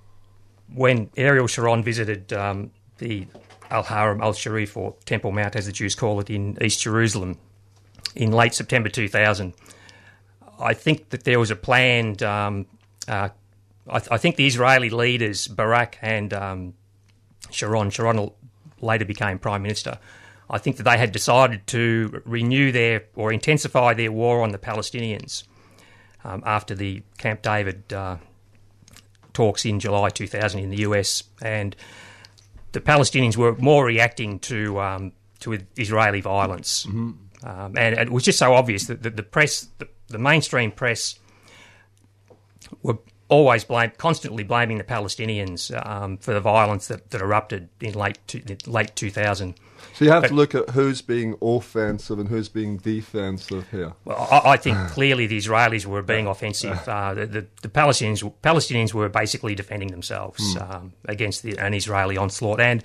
when 0.75 1.11
Ariel 1.17 1.47
Sharon 1.47 1.83
visited 1.83 2.33
um, 2.33 2.73
the 2.99 3.27
Al 3.71 3.85
Haram 3.85 4.21
Al 4.21 4.33
Sharif 4.33 4.77
or 4.77 4.95
Temple 5.05 5.33
Mount, 5.33 5.57
as 5.57 5.67
the 5.67 5.73
Jews 5.73 5.95
call 5.95 6.21
it, 6.21 6.29
in 6.29 6.59
East 6.61 6.83
Jerusalem 6.83 7.39
in 8.15 8.33
late 8.33 8.55
September 8.55 8.89
2000 8.89 9.53
I 10.59 10.75
think 10.75 11.11
that 11.11 11.25
there 11.25 11.39
was 11.39 11.51
a 11.51 11.57
planned. 11.57 12.23
Um, 12.23 12.67
uh, 13.09 13.31
I, 13.89 13.99
th- 13.99 14.11
I, 14.11 14.19
think 14.19 14.37
the 14.37 14.47
Israeli 14.47 14.91
leaders, 14.91 15.47
Barak 15.47 15.99
and 16.03 16.33
um, 16.35 16.75
Sharon, 17.51 17.91
Sharon 17.91 18.31
later 18.81 19.05
became 19.05 19.39
prime 19.39 19.63
minister. 19.63 19.99
I 20.49 20.59
think 20.59 20.77
that 20.77 20.85
they 20.85 20.99
had 20.99 21.13
decided 21.13 21.67
to 21.69 22.23
renew 22.25 22.73
their 22.73 23.05
or 23.15 23.33
intensify 23.33 23.95
their 23.95 24.13
war 24.13 24.43
on 24.43 24.51
the 24.51 24.59
Palestinians 24.59 25.45
um, 26.25 26.43
after 26.47 26.75
the 26.75 27.03
Camp 27.19 27.43
David 27.43 27.93
uh, 27.93 28.17
talks 29.33 29.65
in 29.65 29.81
July 29.81 30.09
2000 30.11 30.61
in 30.61 30.71
the 30.71 30.79
US, 30.79 31.25
and 31.43 31.77
the 32.73 32.81
Palestinians 32.81 33.37
were 33.37 33.55
more 33.57 33.85
reacting 33.85 34.39
to 34.41 34.81
um, 34.81 35.13
to 35.41 35.59
Israeli 35.77 36.21
violence, 36.21 36.87
mm-hmm. 36.87 37.13
Um, 37.47 37.77
and 37.77 37.97
it 37.97 38.11
was 38.11 38.25
just 38.25 38.39
so 38.39 38.55
obvious 38.55 38.87
that 38.87 39.03
the, 39.03 39.11
the 39.11 39.23
press, 39.23 39.69
the, 39.79 39.89
the 40.09 40.19
mainstream 40.19 40.71
press 40.71 41.19
were 42.83 42.99
always 43.29 43.65
blame, 43.65 43.93
constantly 43.99 44.45
blaming 44.45 44.79
the 44.79 44.85
Palestinians 44.85 45.71
um, 45.87 46.17
for 46.19 46.33
the 46.33 46.41
violence 46.41 46.89
that, 46.89 47.11
that 47.11 47.21
erupted 47.21 47.69
in 47.81 47.95
late 47.95 48.19
late 48.67 48.95
2000. 48.95 49.55
So 49.95 50.05
you 50.05 50.11
have 50.11 50.23
but, 50.23 50.29
to 50.29 50.35
look 50.35 50.55
at 50.55 50.71
who's 50.71 51.01
being 51.01 51.37
offensive 51.41 52.19
and 52.19 52.29
who's 52.29 52.49
being 52.49 52.77
defensive 52.77 53.71
here. 53.71 53.95
Well, 54.05 54.29
I, 54.31 54.53
I 54.53 54.57
think 54.57 54.77
clearly 54.89 55.27
the 55.27 55.39
Israelis 55.39 55.87
were 55.87 56.03
being 56.03 56.27
offensive. 56.27 56.87
Uh, 56.89 57.15
the, 57.15 57.27
the, 57.27 57.47
the, 57.63 57.69
Palestinians 57.69 58.31
Palestinians 58.43 58.93
were 58.93 59.09
basically 59.09 59.55
defending 59.55 59.91
themselves 59.91 60.55
mm. 60.55 60.75
um, 60.75 60.93
against 61.07 61.43
the, 61.43 61.59
an 61.59 61.75
Israeli 61.75 62.17
onslaught, 62.17 62.61
and 62.61 62.85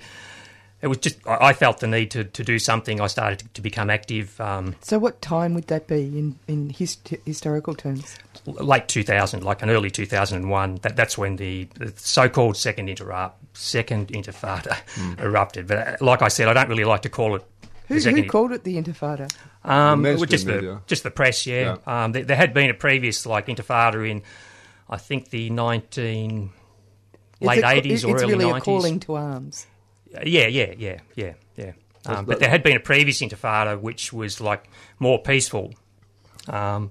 it 0.82 0.88
was 0.88 0.98
just 0.98 1.16
I 1.26 1.52
felt 1.52 1.78
the 1.78 1.86
need 1.86 2.10
to, 2.10 2.24
to 2.24 2.42
do 2.42 2.58
something. 2.58 3.00
I 3.00 3.06
started 3.06 3.38
to, 3.38 3.48
to 3.48 3.60
become 3.60 3.88
active. 3.88 4.38
Um, 4.40 4.74
so, 4.80 4.98
what 4.98 5.22
time 5.22 5.54
would 5.54 5.68
that 5.68 5.86
be 5.86 6.18
in 6.18 6.38
in 6.48 6.70
hist- 6.70 7.14
historical 7.24 7.74
terms? 7.74 8.18
Late 8.46 8.88
two 8.88 9.04
thousand, 9.04 9.44
like 9.44 9.62
an 9.62 9.70
early 9.70 9.90
two 9.90 10.06
thousand 10.06 10.38
and 10.38 10.50
one. 10.50 10.76
That 10.82 10.96
that's 10.96 11.16
when 11.16 11.36
the, 11.36 11.68
the 11.76 11.92
so-called 11.96 12.56
second 12.56 12.88
interrupt, 12.88 13.56
second 13.56 14.08
intifada 14.08 14.76
mm. 14.94 15.20
erupted. 15.20 15.68
But 15.68 15.78
uh, 15.78 15.96
like 16.04 16.20
I 16.20 16.28
said, 16.28 16.48
I 16.48 16.52
don't 16.52 16.68
really 16.68 16.84
like 16.84 17.02
to 17.02 17.08
call 17.08 17.36
it. 17.36 17.44
Who, 17.86 17.98
who 17.98 18.26
called 18.26 18.52
it 18.52 18.64
the 18.64 18.76
intifada? 18.76 19.32
Um, 19.64 20.02
the 20.02 20.26
just 20.26 20.46
the 20.46 20.80
just 20.88 21.04
the 21.04 21.12
press. 21.12 21.46
Yeah, 21.46 21.76
yeah. 21.86 22.04
Um, 22.04 22.10
there, 22.10 22.24
there, 22.24 22.36
had 22.36 22.52
been 22.52 22.70
a 22.70 22.74
previous 22.74 23.24
like 23.24 23.46
intifada 23.46 24.10
in, 24.10 24.22
I 24.90 24.96
think 24.96 25.30
the 25.30 25.48
nineteen 25.50 26.50
late 27.40 27.62
eighties 27.62 28.04
or 28.04 28.16
early 28.16 28.20
nineties. 28.20 28.32
It's 28.32 28.42
really 28.42 28.58
a 28.58 28.60
calling 28.60 29.00
to 29.00 29.14
arms. 29.14 29.66
Yeah, 30.24 30.46
yeah, 30.46 30.74
yeah, 30.76 30.98
yeah, 31.14 31.34
yeah. 31.56 31.72
Um, 32.06 32.24
but 32.24 32.40
there 32.40 32.50
had 32.50 32.62
been 32.62 32.76
a 32.76 32.80
previous 32.80 33.20
intifada 33.20 33.80
which 33.80 34.12
was 34.12 34.40
like 34.40 34.68
more 34.98 35.22
peaceful, 35.22 35.72
um, 36.48 36.90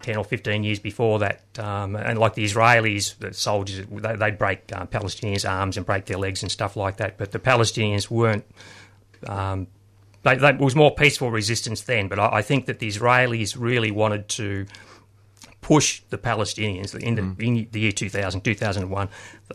ten 0.00 0.16
or 0.16 0.24
fifteen 0.24 0.64
years 0.64 0.80
before 0.80 1.20
that, 1.20 1.42
um, 1.58 1.94
and 1.94 2.18
like 2.18 2.34
the 2.34 2.44
Israelis, 2.44 3.16
the 3.18 3.32
soldiers, 3.32 3.86
they, 3.88 4.16
would 4.16 4.38
break 4.38 4.60
uh, 4.72 4.86
Palestinians' 4.86 5.48
arms 5.48 5.76
and 5.76 5.86
break 5.86 6.06
their 6.06 6.18
legs 6.18 6.42
and 6.42 6.50
stuff 6.50 6.76
like 6.76 6.96
that. 6.96 7.18
But 7.18 7.30
the 7.30 7.38
Palestinians 7.38 8.10
weren't. 8.10 8.44
Um, 9.26 9.68
they, 10.24 10.36
they, 10.36 10.50
it 10.50 10.58
was 10.58 10.74
more 10.74 10.94
peaceful 10.94 11.30
resistance 11.30 11.82
then, 11.82 12.08
but 12.08 12.18
I, 12.18 12.38
I 12.38 12.42
think 12.42 12.66
that 12.66 12.80
the 12.80 12.88
Israelis 12.88 13.56
really 13.58 13.90
wanted 13.90 14.28
to 14.30 14.66
push 15.72 16.02
the 16.10 16.18
Palestinians 16.18 16.94
in 16.94 17.14
the, 17.14 17.22
mm. 17.22 17.40
in 17.40 17.68
the 17.72 17.80
year 17.80 17.92
2000, 17.92 18.42
2001. 18.42 19.08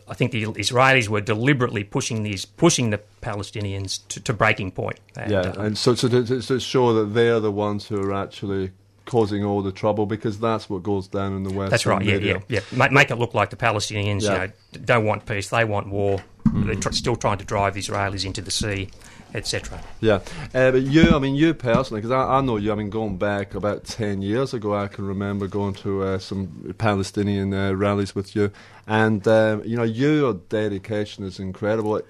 I 0.07 0.13
think 0.15 0.31
the 0.31 0.45
Israelis 0.45 1.07
were 1.07 1.21
deliberately 1.21 1.83
pushing 1.83 2.23
these, 2.23 2.43
pushing 2.43 2.89
the 2.89 2.99
Palestinians 3.21 3.99
to, 4.07 4.19
to 4.21 4.33
breaking 4.33 4.71
point. 4.71 4.99
And, 5.15 5.31
yeah, 5.31 5.53
and 5.57 5.77
so, 5.77 5.93
so 5.93 6.07
to, 6.07 6.41
to 6.41 6.59
show 6.59 6.93
that 6.93 7.13
they're 7.13 7.39
the 7.39 7.51
ones 7.51 7.87
who 7.87 8.01
are 8.01 8.15
actually 8.15 8.71
causing 9.05 9.43
all 9.43 9.61
the 9.61 9.71
trouble 9.71 10.07
because 10.07 10.39
that's 10.39 10.67
what 10.71 10.81
goes 10.81 11.07
down 11.07 11.35
in 11.35 11.43
the 11.43 11.53
West. 11.53 11.69
That's 11.69 11.85
right. 11.85 12.03
Yeah, 12.03 12.15
yeah, 12.15 12.39
yeah. 12.47 12.61
Make, 12.71 12.91
make, 12.91 13.11
it 13.11 13.17
look 13.17 13.35
like 13.35 13.51
the 13.51 13.55
Palestinians, 13.55 14.23
yeah. 14.23 14.33
you 14.33 14.37
know, 14.39 14.85
don't 14.85 15.05
want 15.05 15.27
peace; 15.27 15.49
they 15.49 15.65
want 15.65 15.87
war. 15.87 16.19
Mm. 16.47 16.65
They're 16.65 16.75
tr- 16.75 16.93
still 16.93 17.15
trying 17.15 17.37
to 17.37 17.45
drive 17.45 17.75
the 17.75 17.81
Israelis 17.81 18.25
into 18.25 18.41
the 18.41 18.51
sea 18.51 18.89
etc. 19.37 19.81
Yeah, 20.01 20.15
uh, 20.53 20.71
but 20.71 20.81
you, 20.81 21.15
I 21.15 21.19
mean, 21.19 21.35
you 21.35 21.53
personally, 21.53 22.01
because 22.01 22.11
I, 22.11 22.37
I, 22.37 22.41
know 22.41 22.57
you. 22.57 22.71
I 22.71 22.75
mean, 22.75 22.89
going 22.89 23.17
back 23.17 23.55
about 23.55 23.85
ten 23.85 24.21
years 24.21 24.53
ago, 24.53 24.75
I 24.75 24.87
can 24.87 25.05
remember 25.05 25.47
going 25.47 25.73
to 25.75 26.03
uh, 26.03 26.19
some 26.19 26.75
Palestinian 26.77 27.53
uh, 27.53 27.73
rallies 27.73 28.15
with 28.15 28.35
you, 28.35 28.51
and 28.87 29.25
um, 29.27 29.63
you 29.63 29.77
know, 29.77 29.83
your 29.83 30.33
dedication 30.33 31.23
is 31.23 31.39
incredible. 31.39 32.01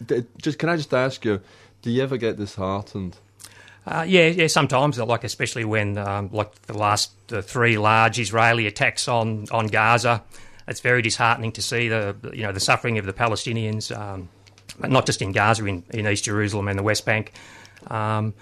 Just 0.42 0.58
can 0.58 0.70
I 0.70 0.78
just 0.78 0.94
ask 0.94 1.24
you, 1.26 1.42
do 1.82 1.92
you 1.92 2.02
ever 2.02 2.18
get 2.18 2.38
disheartened? 2.38 3.18
Uh, 3.86 4.04
yeah, 4.08 4.28
yeah. 4.28 4.48
Sometimes, 4.48 4.98
like 5.00 5.24
especially 5.24 5.64
when, 5.64 5.98
um, 5.98 6.30
like 6.34 6.54
the 6.64 6.78
last 6.78 7.12
the 7.28 7.42
three 7.42 7.78
large 7.78 8.20
Israeli 8.20 8.68
attacks 8.68 9.08
on 9.08 9.46
on 9.52 9.68
Gaza, 9.68 10.24
it's 10.68 10.82
very 10.82 11.02
disheartening 11.02 11.54
to 11.54 11.62
see 11.62 11.88
the 11.88 12.16
you 12.34 12.44
know 12.44 12.52
the 12.52 12.60
suffering 12.60 12.98
of 12.98 13.06
the 13.06 13.14
Palestinians. 13.14 13.96
Um, 13.98 14.30
not 14.80 15.06
just 15.06 15.22
in 15.22 15.32
Gaza, 15.32 15.66
in, 15.66 15.84
in 15.90 16.08
East 16.08 16.26
Jerusalem 16.26 16.68
and 16.68 16.78
the 16.78 16.84
West 16.84 17.06
Bank. 17.06 17.34
Um, 17.88 18.34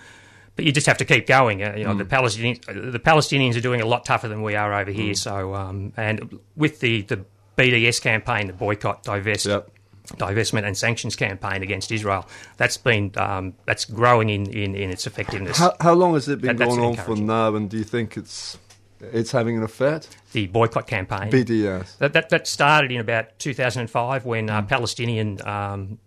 but 0.56 0.66
you 0.66 0.72
just 0.72 0.88
have 0.88 0.97
to 0.97 1.06
keep 1.06 1.28
going. 1.28 1.63
Uh, 1.63 1.73
you 1.75 1.84
know, 1.84 1.94
mm. 1.94 1.97
the 1.97 2.06
Palestinians, 2.06 2.91
the 2.91 3.00
Palestinians 3.00 3.56
are 3.57 3.62
doing 3.62 3.81
a 3.81 3.85
lot 3.85 4.06
tougher 4.06 4.28
than 4.28 4.41
we 4.41 4.56
are 4.56 4.73
over 4.73 4.91
here. 4.91 5.13
Mm. 5.13 5.18
So, 5.18 5.53
um, 5.53 5.94
and 5.97 6.40
with 6.56 6.79
the, 6.79 7.01
the 7.03 7.25
BDS 7.57 8.01
campaign, 8.01 8.47
the 8.47 8.53
boycott, 8.53 9.03
divest, 9.03 9.46
yep. 9.46 9.69
divestment, 10.13 10.66
and 10.66 10.78
sanctions 10.78 11.16
campaign 11.16 11.61
against 11.61 11.91
Israel, 11.91 12.26
that's 12.58 12.78
been 12.78 13.11
um, 13.17 13.53
that's 13.66 13.85
growing 13.85 14.29
in, 14.29 14.47
in, 14.47 14.76
in 14.76 14.90
its 14.90 15.08
effectiveness. 15.08 15.58
How, 15.58 15.73
how, 15.82 15.93
long 15.93 16.14
has 16.14 16.29
it 16.29 16.41
been 16.41 16.55
that, 16.55 16.67
going 16.67 16.79
on 16.79 16.96
for 16.96 17.16
now? 17.16 17.55
And 17.55 17.70
do 17.70 17.78
you 17.78 17.84
think 17.84 18.16
it's 18.16 18.58
it's 19.02 19.32
having 19.32 19.58
an 19.58 19.64
effect? 19.64 20.17
The 20.32 20.47
boycott 20.47 20.87
campaign, 20.87 21.32
BDS, 21.32 21.97
that 21.97 22.14
that, 22.14 22.29
that 22.29 22.47
started 22.47 22.91
in 22.91 23.02
about 23.02 23.37
2005 23.40 24.26
when 24.26 24.49
uh, 24.49 24.61
mm. 24.61 24.67
Palestinian 24.70 25.46
um, 25.46 25.99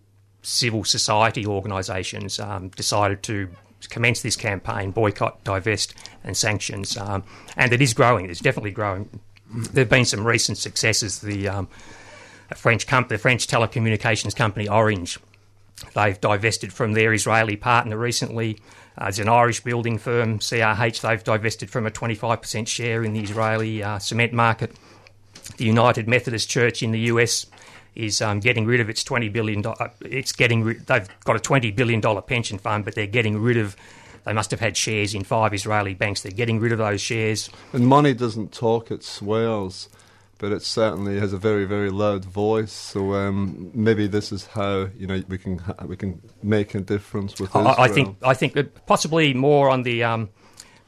civil 0.42 0.84
society 0.84 1.46
organisations 1.46 2.38
um, 2.38 2.68
decided 2.70 3.22
to 3.24 3.48
commence 3.88 4.22
this 4.22 4.36
campaign, 4.36 4.90
boycott, 4.90 5.42
divest, 5.44 5.94
and 6.24 6.36
sanctions. 6.36 6.96
Um, 6.96 7.24
and 7.56 7.72
it 7.72 7.80
is 7.80 7.94
growing. 7.94 8.28
It's 8.28 8.40
definitely 8.40 8.72
growing. 8.72 9.20
There 9.50 9.82
have 9.82 9.88
been 9.88 10.04
some 10.04 10.26
recent 10.26 10.58
successes. 10.58 11.20
The 11.20 11.48
um, 11.48 11.68
French 12.54 12.86
company, 12.86 13.16
the 13.16 13.22
French 13.22 13.46
telecommunications 13.46 14.34
company 14.34 14.68
Orange, 14.68 15.18
they've 15.94 16.20
divested 16.20 16.72
from 16.72 16.92
their 16.92 17.12
Israeli 17.12 17.56
partner 17.56 17.96
recently. 17.96 18.58
Uh, 18.96 19.04
there's 19.04 19.20
an 19.20 19.28
Irish 19.28 19.62
building 19.62 19.98
firm, 19.98 20.38
CRH, 20.38 21.02
they've 21.02 21.22
divested 21.22 21.70
from 21.70 21.86
a 21.86 21.90
25% 21.90 22.66
share 22.66 23.04
in 23.04 23.12
the 23.12 23.20
Israeli 23.20 23.82
uh, 23.82 23.98
cement 23.98 24.32
market. 24.32 24.74
The 25.56 25.64
United 25.64 26.08
Methodist 26.08 26.50
Church 26.50 26.82
in 26.82 26.90
the 26.90 27.00
US 27.00 27.46
is 27.98 28.22
um, 28.22 28.40
getting 28.40 28.64
rid 28.64 28.80
of 28.80 28.88
its 28.88 29.04
twenty 29.04 29.28
billion. 29.28 29.66
Uh, 29.66 29.88
it's 30.00 30.32
getting 30.32 30.62
ri- 30.62 30.78
they've 30.86 31.08
got 31.24 31.36
a 31.36 31.40
twenty 31.40 31.70
billion 31.70 32.00
dollar 32.00 32.22
pension 32.22 32.56
fund, 32.56 32.84
but 32.84 32.94
they're 32.94 33.06
getting 33.06 33.38
rid 33.38 33.58
of. 33.58 33.76
They 34.24 34.32
must 34.32 34.50
have 34.50 34.60
had 34.60 34.76
shares 34.76 35.14
in 35.14 35.24
five 35.24 35.52
Israeli 35.52 35.94
banks. 35.94 36.22
They're 36.22 36.32
getting 36.32 36.60
rid 36.60 36.72
of 36.72 36.78
those 36.78 37.00
shares. 37.00 37.50
And 37.72 37.86
money 37.86 38.14
doesn't 38.14 38.52
talk; 38.52 38.90
it 38.90 39.02
swears. 39.02 39.88
But 40.38 40.52
it 40.52 40.62
certainly 40.62 41.18
has 41.18 41.32
a 41.32 41.36
very, 41.36 41.64
very 41.64 41.90
loud 41.90 42.24
voice. 42.24 42.70
So 42.70 43.14
um, 43.14 43.72
maybe 43.74 44.06
this 44.06 44.30
is 44.30 44.46
how 44.46 44.88
you 44.96 45.08
know 45.08 45.20
we 45.28 45.36
can 45.36 45.60
we 45.84 45.96
can 45.96 46.22
make 46.42 46.76
a 46.76 46.80
difference 46.80 47.40
with 47.40 47.54
I. 47.56 47.74
I 47.76 47.88
think 47.88 48.16
I 48.22 48.34
think 48.34 48.56
possibly 48.86 49.34
more 49.34 49.68
on 49.68 49.82
the 49.82 50.04
um, 50.04 50.30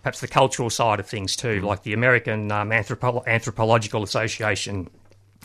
perhaps 0.03 0.21
the 0.21 0.29
cultural 0.29 0.71
side 0.71 1.01
of 1.01 1.09
things 1.09 1.35
too, 1.35 1.61
like 1.63 1.83
the 1.83 1.93
American 1.93 2.53
um, 2.53 2.71
Anthropo- 2.71 3.27
Anthropological 3.27 4.05
Association. 4.05 4.89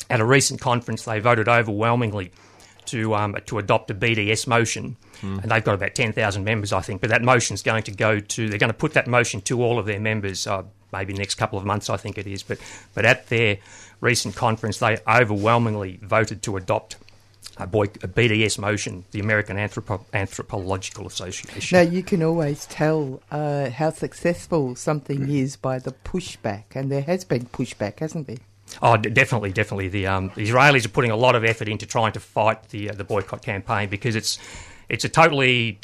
At 0.09 0.19
a 0.19 0.25
recent 0.25 0.62
conference, 0.62 1.03
they 1.06 1.19
voted 1.19 1.47
overwhelmingly 1.47 2.31
to 2.86 3.15
um, 3.15 3.36
to 3.47 3.57
adopt 3.57 3.89
a 3.92 3.95
BDS 3.95 4.47
motion, 4.47 4.97
and 5.21 5.51
they've 5.51 5.63
got 5.63 5.75
about 5.75 5.95
ten 5.95 6.13
thousand 6.13 6.44
members, 6.44 6.71
I 6.74 6.81
think. 6.81 7.01
But 7.01 7.09
that 7.09 7.24
motion 7.24 7.53
is 7.56 7.63
going 7.63 7.83
to 7.83 7.92
go 7.92 8.19
to 8.19 8.50
they're 8.50 8.59
going 8.59 8.71
to 8.71 8.77
put 8.77 8.94
that 8.94 9.07
motion 9.07 9.42
to 9.42 9.63
all 9.63 9.80
of 9.80 9.86
their 9.86 10.00
members, 10.00 10.45
uh, 10.45 10.63
maybe 10.94 11.13
next 11.13 11.36
couple 11.36 11.57
of 11.57 11.65
months, 11.65 11.89
I 11.89 11.97
think 11.97 12.18
it 12.18 12.27
is. 12.27 12.44
But 12.44 12.59
but 12.94 13.06
at 13.06 13.27
their 13.30 13.57
recent 14.01 14.36
conference, 14.36 14.80
they 14.80 14.97
overwhelmingly 15.07 16.00
voted 16.01 16.44
to 16.44 16.57
adopt 16.57 16.97
a, 17.57 17.65
boy, 17.65 17.83
a 17.86 18.07
BDS 18.07 18.59
motion, 18.59 19.06
the 19.12 19.19
American 19.19 19.57
Anthropo- 19.57 20.03
Anthropological 20.13 21.07
Association. 21.07 21.77
Now, 21.77 21.89
you 21.89 22.03
can 22.03 22.21
always 22.21 22.65
tell 22.65 23.21
uh, 23.31 23.69
how 23.69 23.92
successful 23.92 24.75
something 24.75 25.30
is 25.30 25.56
by 25.56 25.80
the 25.80 25.92
pushback, 25.92 26.63
and 26.75 26.92
there 26.92 27.03
has 27.03 27.24
been 27.24 27.45
pushback, 27.45 28.00
hasn't 28.00 28.27
there? 28.27 28.38
Oh, 28.81 28.98
definitely, 28.98 29.51
definitely. 29.51 29.88
The, 29.88 30.07
um, 30.07 30.31
the 30.36 30.48
Israelis 30.48 30.86
are 30.86 30.89
putting 30.89 31.12
a 31.12 31.16
lot 31.16 31.36
of 31.36 31.44
effort 31.44 31.68
into 31.68 31.86
trying 31.86 32.12
to 32.13 32.19
fight 32.19 32.69
the 32.69 32.89
uh, 32.89 32.94
the 32.94 33.04
boycott 33.04 33.42
campaign 33.42 33.89
because 33.89 34.16
it's 34.16 34.38
it's 34.89 35.06
a 35.06 35.10
totally 35.10 35.80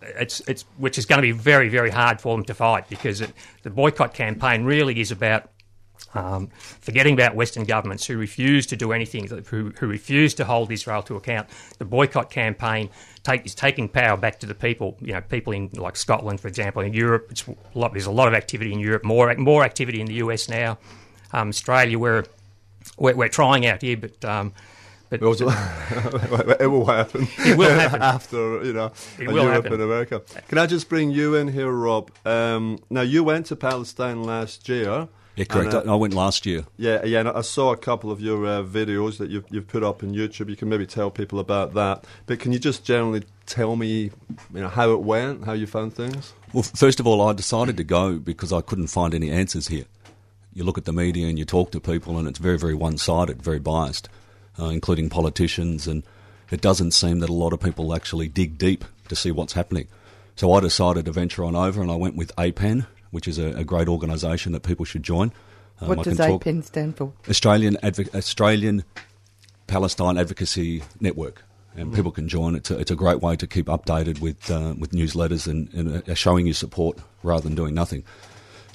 it's 0.00 0.40
it's 0.48 0.64
which 0.76 0.98
is 0.98 1.06
going 1.06 1.18
to 1.18 1.22
be 1.22 1.32
very 1.32 1.68
very 1.68 1.90
hard 1.90 2.20
for 2.20 2.36
them 2.36 2.44
to 2.44 2.54
fight 2.54 2.88
because 2.88 3.20
it, 3.20 3.32
the 3.62 3.70
boycott 3.70 4.14
campaign 4.14 4.64
really 4.64 5.00
is 5.00 5.10
about 5.10 5.50
um, 6.14 6.48
forgetting 6.80 7.14
about 7.14 7.34
Western 7.34 7.64
governments 7.64 8.06
who 8.06 8.16
refuse 8.16 8.66
to 8.66 8.76
do 8.76 8.92
anything, 8.92 9.26
who, 9.26 9.72
who 9.78 9.86
refuse 9.86 10.34
to 10.34 10.44
hold 10.44 10.70
Israel 10.72 11.02
to 11.02 11.16
account. 11.16 11.48
The 11.78 11.84
boycott 11.84 12.30
campaign 12.30 12.88
take, 13.24 13.44
is 13.44 13.54
taking 13.54 13.88
power 13.88 14.16
back 14.16 14.40
to 14.40 14.46
the 14.46 14.54
people. 14.54 14.96
You 15.00 15.14
know, 15.14 15.20
people 15.20 15.52
in 15.52 15.70
like 15.74 15.96
Scotland, 15.96 16.40
for 16.40 16.48
example, 16.48 16.82
in 16.82 16.92
Europe. 16.92 17.32
A 17.48 17.78
lot, 17.78 17.92
there's 17.92 18.06
a 18.06 18.10
lot 18.10 18.28
of 18.28 18.34
activity 18.34 18.72
in 18.72 18.80
Europe, 18.80 19.04
more 19.04 19.34
more 19.34 19.64
activity 19.64 20.00
in 20.00 20.06
the 20.06 20.14
US 20.14 20.48
now. 20.48 20.78
Um, 21.32 21.48
Australia, 21.50 21.98
we're, 21.98 22.24
we're 22.98 23.14
we're 23.14 23.28
trying 23.28 23.66
out 23.66 23.82
here, 23.82 23.96
but. 23.96 24.24
Um, 24.24 24.52
but 25.10 25.22
It, 25.22 25.24
it 26.60 26.66
will 26.70 26.84
happen. 26.84 27.28
It 27.38 27.56
will 27.56 27.70
happen. 27.70 28.02
after 28.16 28.62
you 28.62 28.74
know 28.74 28.92
It 29.18 29.28
will 29.28 29.44
Europe 29.44 29.64
happen. 29.64 29.72
and 29.74 29.82
America. 29.82 30.20
Can 30.48 30.58
I 30.58 30.66
just 30.66 30.88
bring 30.90 31.10
you 31.10 31.34
in 31.34 31.48
here, 31.48 31.70
Rob? 31.72 32.10
Um, 32.26 32.78
now 32.90 33.00
you 33.00 33.24
went 33.24 33.46
to 33.46 33.56
Palestine 33.56 34.22
last 34.22 34.68
year. 34.68 35.08
Yeah, 35.36 35.44
correct. 35.44 35.72
and, 35.72 35.88
uh, 35.88 35.92
I 35.92 35.94
I 35.94 35.96
went 35.96 36.12
last 36.14 36.44
year. 36.44 36.64
Yeah, 36.76 37.04
yeah. 37.04 37.20
And 37.20 37.28
I 37.28 37.40
saw 37.42 37.72
a 37.72 37.76
couple 37.76 38.10
of 38.10 38.20
your 38.20 38.44
uh, 38.44 38.62
videos 38.64 39.16
that 39.18 39.30
you've, 39.30 39.44
you've 39.50 39.68
put 39.68 39.82
up 39.82 40.02
on 40.02 40.12
YouTube. 40.12 40.50
You 40.50 40.56
can 40.56 40.68
maybe 40.68 40.84
tell 40.84 41.10
people 41.10 41.38
about 41.38 41.72
that. 41.74 42.04
But 42.26 42.40
can 42.40 42.52
you 42.52 42.58
just 42.58 42.84
generally 42.84 43.22
tell 43.46 43.76
me, 43.76 44.10
you 44.52 44.60
know, 44.60 44.68
how 44.68 44.92
it 44.92 45.00
went, 45.00 45.44
how 45.46 45.52
you 45.52 45.66
found 45.66 45.94
things? 45.94 46.32
Well, 46.52 46.64
first 46.64 46.98
of 47.00 47.06
all, 47.06 47.22
I 47.22 47.32
decided 47.32 47.76
to 47.76 47.84
go 47.84 48.18
because 48.18 48.52
I 48.52 48.60
couldn't 48.62 48.88
find 48.88 49.14
any 49.14 49.30
answers 49.30 49.68
here. 49.68 49.84
You 50.58 50.64
look 50.64 50.76
at 50.76 50.86
the 50.86 50.92
media 50.92 51.28
and 51.28 51.38
you 51.38 51.44
talk 51.44 51.70
to 51.70 51.78
people, 51.80 52.18
and 52.18 52.26
it's 52.26 52.40
very, 52.40 52.58
very 52.58 52.74
one 52.74 52.98
sided, 52.98 53.40
very 53.40 53.60
biased, 53.60 54.08
uh, 54.58 54.64
including 54.64 55.08
politicians, 55.08 55.86
and 55.86 56.02
it 56.50 56.60
doesn't 56.60 56.90
seem 56.90 57.20
that 57.20 57.30
a 57.30 57.32
lot 57.32 57.52
of 57.52 57.60
people 57.60 57.94
actually 57.94 58.26
dig 58.26 58.58
deep 58.58 58.84
to 59.08 59.14
see 59.14 59.30
what's 59.30 59.52
happening. 59.52 59.86
So 60.34 60.52
I 60.52 60.58
decided 60.58 61.04
to 61.04 61.12
venture 61.12 61.44
on 61.44 61.54
over, 61.54 61.80
and 61.80 61.92
I 61.92 61.94
went 61.94 62.16
with 62.16 62.34
APAN, 62.34 62.88
which 63.12 63.28
is 63.28 63.38
a, 63.38 63.52
a 63.58 63.62
great 63.62 63.86
organisation 63.86 64.50
that 64.50 64.64
people 64.64 64.84
should 64.84 65.04
join. 65.04 65.30
Um, 65.80 65.90
what 65.90 66.00
I 66.00 66.02
does 66.02 66.16
talk- 66.18 66.42
APAN 66.42 66.64
stand 66.64 66.96
for? 66.96 67.12
Australian 67.30 67.76
Advo- 67.76 68.12
Australian 68.12 68.82
Palestine 69.68 70.18
Advocacy 70.18 70.82
Network, 70.98 71.44
and 71.76 71.94
people 71.94 72.10
can 72.10 72.28
join. 72.28 72.56
It's 72.56 72.72
a, 72.72 72.78
it's 72.80 72.90
a 72.90 72.96
great 72.96 73.20
way 73.20 73.36
to 73.36 73.46
keep 73.46 73.66
updated 73.66 74.20
with 74.20 74.50
uh, 74.50 74.74
with 74.76 74.90
newsletters 74.90 75.46
and, 75.46 75.72
and 75.72 76.08
uh, 76.08 76.14
showing 76.14 76.48
you 76.48 76.52
support 76.52 76.98
rather 77.22 77.42
than 77.42 77.54
doing 77.54 77.74
nothing. 77.74 78.02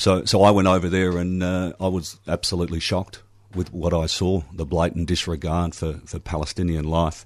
So 0.03 0.25
so 0.25 0.43
I 0.43 0.51
went 0.51 0.67
over 0.67 0.89
there 0.89 1.17
and 1.17 1.41
uh, 1.41 1.71
I 1.79 1.87
was 1.87 2.19
absolutely 2.27 2.81
shocked 2.81 3.23
with 3.55 3.71
what 3.71 3.93
I 3.93 4.05
saw: 4.05 4.41
the 4.51 4.65
blatant 4.65 5.07
disregard 5.07 5.73
for, 5.73 5.93
for 6.05 6.19
Palestinian 6.19 6.83
life, 6.83 7.25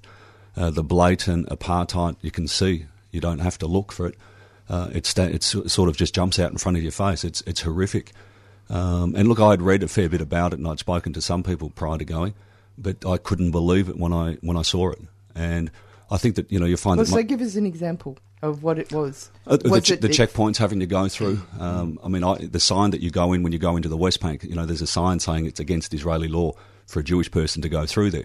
uh, 0.56 0.70
the 0.70 0.84
blatant 0.84 1.48
apartheid. 1.48 2.14
You 2.22 2.30
can 2.30 2.46
see. 2.46 2.86
You 3.10 3.20
don't 3.20 3.40
have 3.40 3.58
to 3.58 3.66
look 3.66 3.90
for 3.90 4.06
it. 4.06 4.14
Uh, 4.68 4.90
it's 4.92 5.08
sta- 5.08 5.24
it's 5.24 5.56
it 5.56 5.72
sort 5.72 5.88
of 5.88 5.96
just 5.96 6.14
jumps 6.14 6.38
out 6.38 6.52
in 6.52 6.58
front 6.58 6.76
of 6.76 6.84
your 6.84 6.92
face. 6.92 7.24
It's 7.24 7.40
it's 7.48 7.62
horrific. 7.62 8.12
Um, 8.70 9.16
and 9.16 9.28
look, 9.28 9.40
I'd 9.40 9.60
read 9.60 9.82
a 9.82 9.88
fair 9.88 10.08
bit 10.08 10.20
about 10.20 10.52
it, 10.52 10.60
and 10.60 10.68
I'd 10.68 10.78
spoken 10.78 11.12
to 11.14 11.20
some 11.20 11.42
people 11.42 11.70
prior 11.70 11.98
to 11.98 12.04
going, 12.04 12.34
but 12.76 13.04
I 13.04 13.16
couldn't 13.16 13.50
believe 13.50 13.88
it 13.88 13.98
when 13.98 14.12
I 14.12 14.34
when 14.34 14.56
I 14.56 14.62
saw 14.62 14.90
it. 14.90 15.00
And 15.34 15.72
I 16.12 16.16
think 16.16 16.36
that 16.36 16.52
you 16.52 16.60
know 16.60 16.66
you 16.66 16.76
find 16.76 16.98
Well, 16.98 17.06
that 17.06 17.10
so 17.10 17.16
mo- 17.16 17.22
give 17.24 17.40
us 17.40 17.56
an 17.56 17.66
example 17.66 18.18
of 18.42 18.62
what 18.62 18.78
it 18.78 18.92
was. 18.92 19.30
uh, 19.46 19.56
the, 19.56 19.68
was 19.70 19.84
ch- 19.84 19.90
it- 19.92 20.00
the 20.00 20.08
it- 20.08 20.12
checkpoints 20.12 20.56
having 20.58 20.80
to 20.80 20.86
go 20.86 21.08
through. 21.08 21.40
Um, 21.58 21.98
I 22.04 22.08
mean, 22.08 22.24
I, 22.24 22.36
the 22.36 22.60
sign 22.60 22.90
that 22.90 23.00
you 23.00 23.10
go 23.10 23.32
in 23.32 23.42
when 23.42 23.52
you 23.52 23.58
go 23.58 23.76
into 23.76 23.88
the 23.88 23.96
West 23.96 24.20
Bank, 24.20 24.44
you 24.44 24.54
know, 24.54 24.66
there's 24.66 24.82
a 24.82 24.86
sign 24.86 25.18
saying 25.20 25.46
it's 25.46 25.60
against 25.60 25.92
Israeli 25.94 26.28
law 26.28 26.52
for 26.86 27.00
a 27.00 27.04
Jewish 27.04 27.30
person 27.30 27.62
to 27.62 27.68
go 27.68 27.86
through 27.86 28.10
there. 28.10 28.24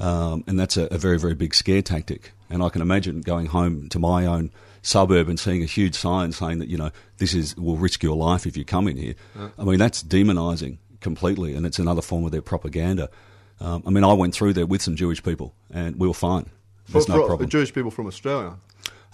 Um, 0.00 0.44
and 0.46 0.58
that's 0.60 0.76
a, 0.76 0.84
a 0.90 0.98
very, 0.98 1.18
very 1.18 1.34
big 1.34 1.54
scare 1.54 1.80
tactic. 1.82 2.32
And 2.50 2.62
I 2.62 2.68
can 2.68 2.82
imagine 2.82 3.22
going 3.22 3.46
home 3.46 3.88
to 3.88 3.98
my 3.98 4.26
own 4.26 4.50
suburb 4.82 5.28
and 5.28 5.40
seeing 5.40 5.62
a 5.62 5.66
huge 5.66 5.94
sign 5.94 6.32
saying 6.32 6.58
that, 6.58 6.68
you 6.68 6.76
know, 6.76 6.90
this 7.16 7.32
is 7.32 7.56
will 7.56 7.76
risk 7.76 8.02
your 8.02 8.14
life 8.16 8.46
if 8.46 8.54
you 8.56 8.64
come 8.66 8.86
in 8.86 8.96
here. 8.98 9.14
I 9.58 9.64
mean, 9.64 9.78
that's 9.78 10.02
demonising 10.02 10.76
completely, 11.00 11.54
and 11.54 11.64
it's 11.64 11.78
another 11.78 12.02
form 12.02 12.24
of 12.26 12.32
their 12.32 12.42
propaganda. 12.42 13.08
Um, 13.60 13.82
I 13.86 13.90
mean, 13.90 14.04
I 14.04 14.12
went 14.12 14.34
through 14.34 14.52
there 14.52 14.66
with 14.66 14.82
some 14.82 14.94
Jewish 14.94 15.22
people, 15.22 15.54
and 15.70 15.96
we 15.98 16.06
were 16.06 16.12
fine. 16.14 16.50
There's 16.90 17.06
For- 17.06 17.12
no 17.12 17.18
for 17.22 17.26
problem. 17.28 17.48
Jewish 17.48 17.72
people 17.72 17.90
from 17.90 18.06
Australia. 18.06 18.56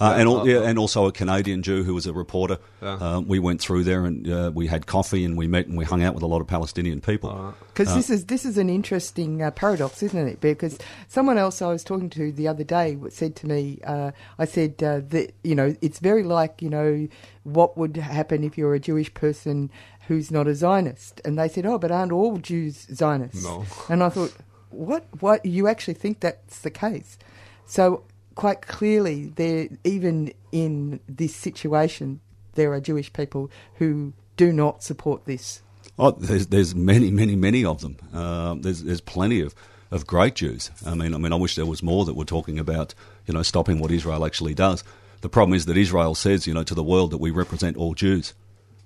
Uh, 0.00 0.14
and, 0.18 0.28
al- 0.28 0.48
yeah, 0.48 0.62
and 0.62 0.76
also 0.76 1.06
a 1.06 1.12
Canadian 1.12 1.62
Jew 1.62 1.84
who 1.84 1.94
was 1.94 2.06
a 2.06 2.12
reporter. 2.12 2.58
Yeah. 2.82 2.94
Uh, 2.94 3.20
we 3.20 3.38
went 3.38 3.60
through 3.60 3.84
there 3.84 4.04
and 4.04 4.28
uh, 4.28 4.50
we 4.52 4.66
had 4.66 4.86
coffee 4.86 5.24
and 5.24 5.36
we 5.38 5.46
met 5.46 5.68
and 5.68 5.78
we 5.78 5.84
hung 5.84 6.02
out 6.02 6.14
with 6.14 6.24
a 6.24 6.26
lot 6.26 6.40
of 6.40 6.48
Palestinian 6.48 7.00
people. 7.00 7.54
Because 7.68 7.90
Uh, 7.90 7.94
this 7.94 8.10
is 8.10 8.26
this 8.26 8.44
is 8.44 8.58
an 8.58 8.68
interesting 8.68 9.40
uh, 9.40 9.52
paradox, 9.52 10.02
isn't 10.02 10.28
it? 10.28 10.40
Because 10.40 10.78
someone 11.06 11.38
else 11.38 11.62
I 11.62 11.68
was 11.68 11.84
talking 11.84 12.10
to 12.10 12.32
the 12.32 12.48
other 12.48 12.64
day 12.64 12.98
said 13.10 13.36
to 13.36 13.46
me, 13.46 13.78
uh, 13.84 14.10
I 14.36 14.46
said 14.46 14.82
uh, 14.82 15.00
that 15.10 15.32
you 15.44 15.54
know 15.54 15.76
it's 15.80 16.00
very 16.00 16.24
like 16.24 16.60
you 16.60 16.70
know 16.70 17.06
what 17.44 17.78
would 17.78 17.96
happen 17.96 18.42
if 18.42 18.58
you're 18.58 18.74
a 18.74 18.80
Jewish 18.80 19.14
person 19.14 19.70
who's 20.08 20.30
not 20.30 20.46
a 20.48 20.54
Zionist, 20.54 21.20
and 21.24 21.38
they 21.38 21.48
said, 21.48 21.64
oh, 21.66 21.78
but 21.78 21.90
aren't 21.90 22.12
all 22.12 22.36
Jews 22.38 22.86
Zionists? 22.92 23.44
No. 23.44 23.64
And 23.88 24.02
I 24.02 24.08
thought, 24.08 24.34
what? 24.70 25.04
What? 25.20 25.46
You 25.46 25.68
actually 25.68 25.94
think 25.94 26.18
that's 26.18 26.60
the 26.60 26.70
case? 26.70 27.16
So 27.64 28.02
quite 28.34 28.62
clearly, 28.62 29.32
there 29.36 29.68
even 29.84 30.32
in 30.52 31.00
this 31.08 31.34
situation, 31.34 32.20
there 32.54 32.72
are 32.72 32.80
Jewish 32.80 33.12
people 33.12 33.50
who 33.76 34.12
do 34.36 34.52
not 34.52 34.82
support 34.82 35.24
this. 35.24 35.62
Oh, 35.98 36.10
there's, 36.10 36.48
there's 36.48 36.74
many, 36.74 37.10
many, 37.10 37.36
many 37.36 37.64
of 37.64 37.80
them. 37.80 37.96
Um, 38.12 38.62
there's, 38.62 38.82
there's 38.82 39.00
plenty 39.00 39.40
of, 39.40 39.54
of 39.90 40.06
great 40.06 40.34
Jews. 40.34 40.70
I 40.84 40.94
mean, 40.94 41.14
I 41.14 41.18
mean, 41.18 41.32
I 41.32 41.36
wish 41.36 41.54
there 41.54 41.66
was 41.66 41.82
more 41.82 42.04
that 42.04 42.14
were 42.14 42.24
talking 42.24 42.58
about, 42.58 42.94
you 43.26 43.34
know, 43.34 43.42
stopping 43.42 43.78
what 43.78 43.90
Israel 43.90 44.24
actually 44.24 44.54
does. 44.54 44.82
The 45.20 45.28
problem 45.28 45.54
is 45.54 45.66
that 45.66 45.76
Israel 45.76 46.14
says, 46.14 46.46
you 46.46 46.54
know, 46.54 46.64
to 46.64 46.74
the 46.74 46.82
world 46.82 47.12
that 47.12 47.18
we 47.18 47.30
represent 47.30 47.76
all 47.76 47.94
Jews, 47.94 48.34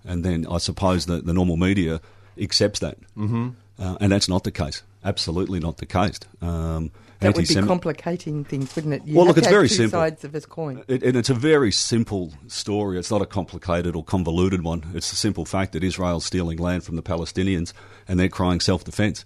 and 0.04 0.24
then 0.24 0.46
I 0.50 0.58
suppose 0.58 1.06
that 1.06 1.26
the 1.26 1.32
normal 1.32 1.56
media 1.56 2.00
accepts 2.38 2.80
that, 2.80 2.98
mm-hmm. 3.16 3.50
uh, 3.78 3.96
and 4.00 4.12
that's 4.12 4.28
not 4.28 4.44
the 4.44 4.52
case. 4.52 4.82
Absolutely 5.04 5.60
not 5.60 5.78
the 5.78 5.86
case. 5.86 6.20
Um, 6.42 6.90
That 7.20 7.34
would 7.34 7.48
be 7.48 7.54
complicating 7.54 8.44
things, 8.44 8.74
wouldn't 8.76 8.94
it? 8.94 9.04
You 9.04 9.16
Well, 9.16 9.26
look, 9.26 9.38
it's 9.38 9.48
very 9.48 9.68
two 9.68 9.74
simple. 9.74 9.98
sides 9.98 10.24
of 10.24 10.30
this 10.32 10.46
coin. 10.46 10.84
It, 10.86 11.02
and 11.02 11.16
it's 11.16 11.30
a 11.30 11.34
very 11.34 11.72
simple 11.72 12.32
story. 12.46 12.98
It's 12.98 13.10
not 13.10 13.22
a 13.22 13.26
complicated 13.26 13.96
or 13.96 14.04
convoluted 14.04 14.62
one. 14.62 14.84
It's 14.94 15.10
the 15.10 15.16
simple 15.16 15.44
fact 15.44 15.72
that 15.72 15.82
Israel's 15.82 16.24
stealing 16.24 16.58
land 16.58 16.84
from 16.84 16.94
the 16.96 17.02
Palestinians 17.02 17.72
and 18.06 18.20
they're 18.20 18.28
crying 18.28 18.60
self 18.60 18.84
defense. 18.84 19.24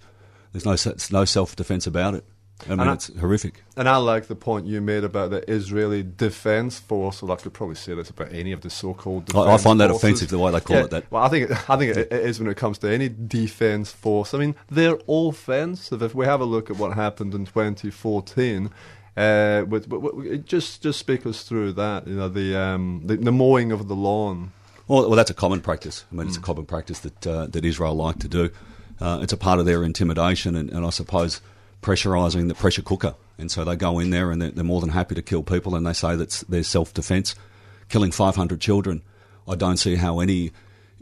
There's 0.53 0.65
no, 0.65 1.19
no 1.19 1.25
self 1.27 1.55
defense 1.55 1.87
about 1.87 2.15
it. 2.15 2.25
I 2.67 2.71
mean, 2.77 2.81
And 2.81 2.91
I- 2.91 3.21
horrific. 3.21 3.65
And 3.77 3.89
I 3.89 3.97
like 3.97 4.29
the 4.29 4.37
point 4.37 4.67
you 4.67 4.81
made 4.81 5.03
about 5.03 5.31
the 5.31 5.51
Israeli 5.51 6.03
Defense 6.05 6.79
Force. 6.79 7.21
Well, 7.21 7.33
I 7.33 7.37
could 7.37 7.53
probably 7.53 7.75
say 7.75 7.95
this 7.95 8.11
about 8.11 8.33
any 8.33 8.53
of 8.53 8.61
the 8.61 8.71
so-called. 8.71 9.35
I, 9.35 9.55
I 9.55 9.57
find 9.59 9.81
that 9.81 9.89
forces. 9.91 10.05
offensive 10.05 10.29
the 10.31 10.39
way 10.39 10.53
they 10.53 10.61
call 10.61 10.77
Yeah, 10.77 10.85
it 10.85 10.91
that. 10.91 11.11
Well, 11.11 11.23
I 11.25 11.29
think 11.29 11.51
it, 11.51 11.71
I 11.71 11.77
think 11.77 11.97
it, 11.97 12.13
it 12.13 12.25
is 12.25 12.39
when 12.39 12.49
it 12.49 12.57
comes 12.57 12.79
to 12.79 12.89
any 12.89 13.09
defense 13.09 13.91
force. 13.91 14.33
I 14.33 14.39
mean, 14.39 14.55
they're 14.71 14.99
offensive. 15.09 16.03
If 16.03 16.15
we 16.15 16.25
have 16.27 16.41
a 16.41 16.45
look 16.45 16.71
at 16.71 16.77
what 16.77 16.93
happened 16.95 17.35
in 17.35 17.47
2014, 17.47 18.71
uh, 19.17 19.65
with, 19.69 19.89
with, 19.89 20.15
with- 20.15 20.47
just 20.47 20.83
just 20.83 20.99
speak 21.01 21.27
us 21.27 21.43
through 21.43 21.73
that. 21.73 22.07
You 22.07 22.15
know, 22.15 22.29
the 22.29 22.57
um, 22.57 23.03
the, 23.05 23.17
the 23.17 23.33
mowing 23.33 23.73
of 23.73 23.89
the 23.89 23.97
lawn. 23.97 24.53
Well, 24.89 25.03
well, 25.09 25.17
that's 25.17 25.31
a 25.31 25.35
common 25.35 25.61
practice. 25.61 26.05
I 26.13 26.15
mean, 26.15 26.29
it's 26.29 26.37
a 26.37 26.41
common 26.41 26.67
practice 26.67 27.01
that 27.01 27.27
uh, 27.27 27.47
that 27.49 27.65
Israel 27.65 27.95
like 27.95 28.19
to 28.21 28.29
do. 28.29 28.51
Uh, 29.01 29.19
it's 29.21 29.33
a 29.33 29.37
part 29.37 29.59
of 29.59 29.67
their 29.67 29.83
intimidation, 29.83 30.55
and, 30.55 30.71
and 30.71 30.87
I 30.87 30.91
suppose 30.91 31.41
pressurising 31.83 32.49
the 32.49 32.55
pressure 32.55 32.83
cooker. 32.83 33.15
And 33.39 33.51
so 33.51 33.65
they 33.65 33.77
go 33.77 33.99
in 33.99 34.11
there 34.11 34.31
and 34.31 34.41
they're, 34.41 34.51
they're 34.51 34.65
more 34.65 34.81
than 34.81 34.91
happy 34.91 35.15
to 35.15 35.23
kill 35.23 35.43
people 35.43 35.75
and 35.75 35.87
they 35.87 35.93
say 35.93 36.17
that's 36.17 36.43
their 36.43 36.63
self 36.63 36.95
defence. 36.95 37.35
Killing 37.89 38.13
500 38.13 38.61
children, 38.61 39.03
I 39.47 39.57
don't 39.57 39.77
see 39.77 39.97
how 39.97 40.21
any 40.21 40.53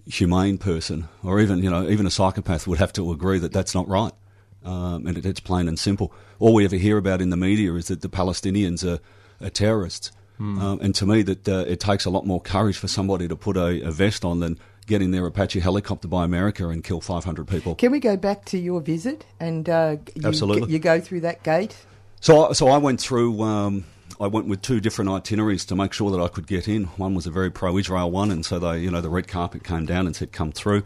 humane 0.07 0.59
person 0.59 1.09
or 1.23 1.39
even, 1.41 1.63
you 1.63 1.71
know, 1.71 1.89
even 1.89 2.07
a 2.07 2.11
psychopath 2.11 2.67
would 2.67 2.79
have 2.79 2.93
to 2.95 3.13
agree 3.13 3.39
that 3.39 3.53
that's 3.53 3.75
not 3.75 3.87
right. 3.89 4.13
Um, 4.65 5.07
and 5.07 5.17
it, 5.17 5.25
it's 5.25 5.41
plain 5.41 5.69
and 5.69 5.79
simple. 5.79 6.13
All 6.39 6.55
we 6.55 6.65
ever 6.65 6.77
hear 6.77 6.99
about 6.99 7.21
in 7.21 7.31
the 7.31 7.37
media 7.37 7.73
is 7.75 7.89
that 7.89 8.01
the 8.01 8.09
Palestinians 8.09 8.85
are, 8.85 9.01
are 9.45 9.51
terrorists. 9.51 10.11
Um, 10.59 10.81
and 10.81 10.95
to 10.95 11.05
me, 11.05 11.21
that 11.23 11.47
uh, 11.47 11.65
it 11.69 11.81
takes 11.81 12.07
a 12.07 12.11
lot 12.11 12.27
more 12.27 12.41
courage 12.41 12.79
for 12.79 12.89
somebody 12.89 13.29
to 13.29 13.37
put 13.37 13.59
a, 13.59 13.83
a 13.83 13.91
vest 13.91 14.25
on 14.25 14.41
than 14.41 14.59
get 14.91 15.01
in 15.01 15.11
their 15.13 15.25
Apache 15.25 15.61
helicopter 15.61 16.07
by 16.09 16.25
America 16.25 16.69
and 16.69 16.85
kill 16.85 17.01
500 17.01 17.49
people. 17.49 17.75
Can 17.77 17.93
we 17.93 18.01
go 18.01 18.17
back 18.17 18.45
to 18.47 18.59
your 18.59 18.81
visit 18.83 19.25
and 19.39 19.67
uh, 19.69 19.97
you, 20.15 20.23
Absolutely. 20.27 20.71
you 20.71 20.79
go 20.79 21.01
through 21.01 21.21
that 21.23 21.43
gate? 21.43 21.75
So, 22.21 22.49
I- 22.49 22.53
so 22.53 22.69
I 22.69 22.77
went 22.77 23.01
through. 23.01 23.41
Um, 23.43 23.85
I 24.21 24.27
went 24.27 24.49
with 24.49 24.61
two 24.61 24.81
different 24.81 25.11
itineraries 25.11 25.65
to 25.67 25.75
make 25.77 25.95
sure 25.95 26.11
that 26.11 26.21
I 26.21 26.29
could 26.29 26.47
get 26.47 26.69
in. 26.69 26.85
One 26.99 27.15
was 27.15 27.27
a 27.27 27.31
very 27.31 27.51
pro-Israel 27.51 28.11
one, 28.11 28.31
and 28.31 28.45
so 28.45 28.59
they, 28.59 28.81
you 28.81 28.91
know, 28.91 29.01
the 29.01 29.09
red 29.09 29.27
carpet 29.29 29.65
came 29.65 29.87
down 29.87 30.07
and 30.07 30.15
said, 30.15 30.31
"Come 30.33 30.53
through." 30.53 30.83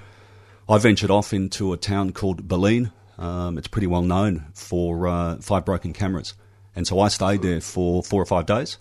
I 0.69 0.79
ventured 0.79 1.11
off 1.11 1.33
into 1.33 1.73
a 1.73 1.77
town 1.77 2.13
called 2.13 2.47
Bil'in. 2.47 2.93
Um, 3.19 3.59
it's 3.59 3.67
pretty 3.67 3.87
well 3.89 4.03
known 4.03 4.47
for 4.55 5.09
uh, 5.09 5.37
five 5.41 5.65
broken 5.65 5.93
cameras, 5.93 6.35
and 6.77 6.87
so 6.87 7.01
I 7.01 7.09
stayed 7.09 7.43
there 7.43 7.61
for 7.61 8.03
four 8.05 8.23
or 8.23 8.27
five 8.27 8.47
days, 8.47 8.79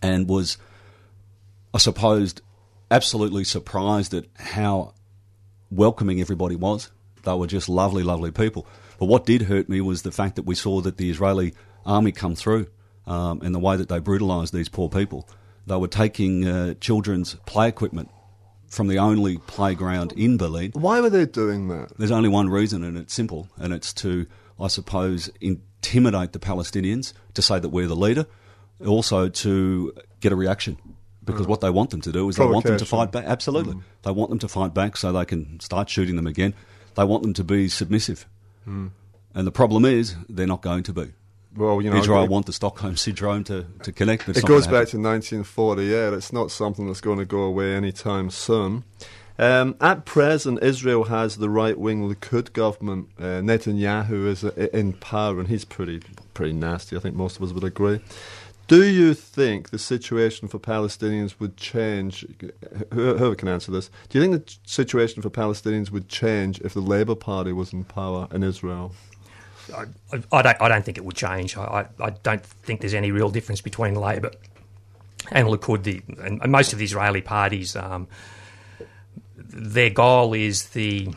and 0.00 0.26
was, 0.28 0.56
I 1.74 1.78
suppose, 1.78 2.34
absolutely 2.90 3.44
surprised 3.44 4.14
at 4.14 4.26
how 4.38 4.94
welcoming 5.70 6.20
everybody 6.20 6.56
was. 6.56 6.90
They 7.22 7.34
were 7.34 7.46
just 7.46 7.68
lovely, 7.68 8.02
lovely 8.02 8.30
people. 8.30 8.66
But 8.98 9.06
what 9.06 9.26
did 9.26 9.42
hurt 9.42 9.68
me 9.68 9.80
was 9.80 10.02
the 10.02 10.12
fact 10.12 10.36
that 10.36 10.42
we 10.42 10.54
saw 10.54 10.80
that 10.80 10.96
the 10.96 11.10
Israeli 11.10 11.54
army 11.86 12.12
come 12.12 12.34
through 12.34 12.66
um, 13.06 13.40
and 13.42 13.54
the 13.54 13.58
way 13.58 13.76
that 13.76 13.88
they 13.88 13.98
brutalised 13.98 14.52
these 14.52 14.68
poor 14.68 14.88
people. 14.88 15.28
They 15.66 15.76
were 15.76 15.88
taking 15.88 16.46
uh, 16.46 16.74
children's 16.80 17.34
play 17.46 17.68
equipment 17.68 18.10
from 18.68 18.88
the 18.88 18.98
only 18.98 19.38
playground 19.38 20.12
in 20.12 20.38
Bil'in. 20.38 20.74
Why 20.74 21.00
were 21.00 21.10
they 21.10 21.26
doing 21.26 21.68
that? 21.68 21.96
There's 21.98 22.10
only 22.10 22.28
one 22.28 22.48
reason, 22.48 22.84
and 22.84 22.96
it's 22.96 23.12
simple, 23.12 23.48
and 23.56 23.72
it's 23.72 23.92
to, 23.94 24.26
I 24.60 24.68
suppose, 24.68 25.30
intimidate 25.40 26.32
the 26.32 26.38
Palestinians 26.38 27.12
to 27.34 27.42
say 27.42 27.58
that 27.58 27.68
we're 27.68 27.88
the 27.88 27.96
leader, 27.96 28.26
also 28.84 29.28
to 29.28 29.92
get 30.20 30.32
a 30.32 30.36
reaction. 30.36 30.76
Because 31.32 31.46
what 31.46 31.60
they 31.60 31.70
want 31.70 31.90
them 31.90 32.00
to 32.02 32.12
do 32.12 32.28
is 32.28 32.36
they 32.36 32.44
want 32.44 32.66
them 32.66 32.78
to 32.78 32.86
fight 32.86 33.12
back. 33.12 33.24
Absolutely. 33.26 33.76
They 34.02 34.10
want 34.10 34.30
them 34.30 34.38
to 34.40 34.48
fight 34.48 34.74
back 34.74 34.96
so 34.96 35.12
they 35.12 35.24
can 35.24 35.60
start 35.60 35.88
shooting 35.88 36.16
them 36.16 36.26
again. 36.26 36.54
They 36.94 37.04
want 37.04 37.22
them 37.22 37.34
to 37.34 37.44
be 37.44 37.68
submissive. 37.68 38.26
And 38.66 39.46
the 39.46 39.52
problem 39.52 39.84
is, 39.84 40.16
they're 40.28 40.46
not 40.46 40.62
going 40.62 40.82
to 40.84 40.92
be. 40.92 41.12
Well, 41.56 41.82
you 41.82 41.90
know, 41.90 41.96
Israel 41.96 42.28
want 42.28 42.46
the 42.46 42.52
Stockholm 42.52 42.96
syndrome 42.96 43.42
to, 43.44 43.66
to 43.82 43.92
connect. 43.92 44.28
It 44.28 44.44
goes 44.44 44.66
back 44.66 44.88
to 44.88 44.98
1948. 44.98 46.12
It's 46.12 46.32
not 46.32 46.50
something 46.50 46.86
that's 46.86 47.00
going 47.00 47.18
to 47.18 47.24
go 47.24 47.42
away 47.42 47.74
anytime 47.74 48.30
soon. 48.30 48.84
Um, 49.38 49.74
at 49.80 50.04
present, 50.04 50.62
Israel 50.62 51.04
has 51.04 51.38
the 51.38 51.48
right-wing 51.48 52.12
Likud 52.12 52.52
government. 52.52 53.08
Uh, 53.18 53.40
Netanyahu 53.40 54.26
is 54.26 54.44
uh, 54.44 54.50
in 54.74 54.92
power, 54.92 55.40
and 55.40 55.48
he's 55.48 55.64
pretty 55.64 56.02
pretty 56.34 56.52
nasty. 56.52 56.94
I 56.94 57.00
think 57.00 57.16
most 57.16 57.36
of 57.36 57.42
us 57.42 57.52
would 57.52 57.64
agree. 57.64 58.00
Do 58.70 58.84
you 58.84 59.14
think 59.14 59.70
the 59.70 59.80
situation 59.80 60.46
for 60.46 60.60
Palestinians 60.60 61.40
would 61.40 61.56
change? 61.56 62.24
Whoever 62.94 63.34
can 63.34 63.48
answer 63.48 63.72
this. 63.72 63.90
Do 64.08 64.16
you 64.16 64.24
think 64.24 64.46
the 64.46 64.56
situation 64.64 65.22
for 65.22 65.28
Palestinians 65.28 65.90
would 65.90 66.08
change 66.08 66.60
if 66.60 66.74
the 66.74 66.80
Labour 66.80 67.16
Party 67.16 67.52
was 67.52 67.72
in 67.72 67.82
power 67.82 68.28
in 68.30 68.44
Israel? 68.44 68.92
I, 69.74 69.86
I 70.30 70.42
don't. 70.42 70.62
I 70.62 70.68
don't 70.68 70.84
think 70.84 70.98
it 70.98 71.04
would 71.04 71.16
change. 71.16 71.56
I, 71.56 71.88
I, 71.98 72.10
don't 72.10 72.46
think 72.46 72.80
there's 72.80 72.94
any 72.94 73.10
real 73.10 73.28
difference 73.28 73.60
between 73.60 73.96
Labor 73.96 74.30
and 75.32 75.48
Likud. 75.48 75.82
The 75.82 76.00
and 76.24 76.52
most 76.52 76.72
of 76.72 76.78
the 76.78 76.84
Israeli 76.84 77.22
parties, 77.22 77.74
um, 77.74 78.06
their 79.36 79.90
goal 79.90 80.32
is 80.32 80.68
the 80.68 81.08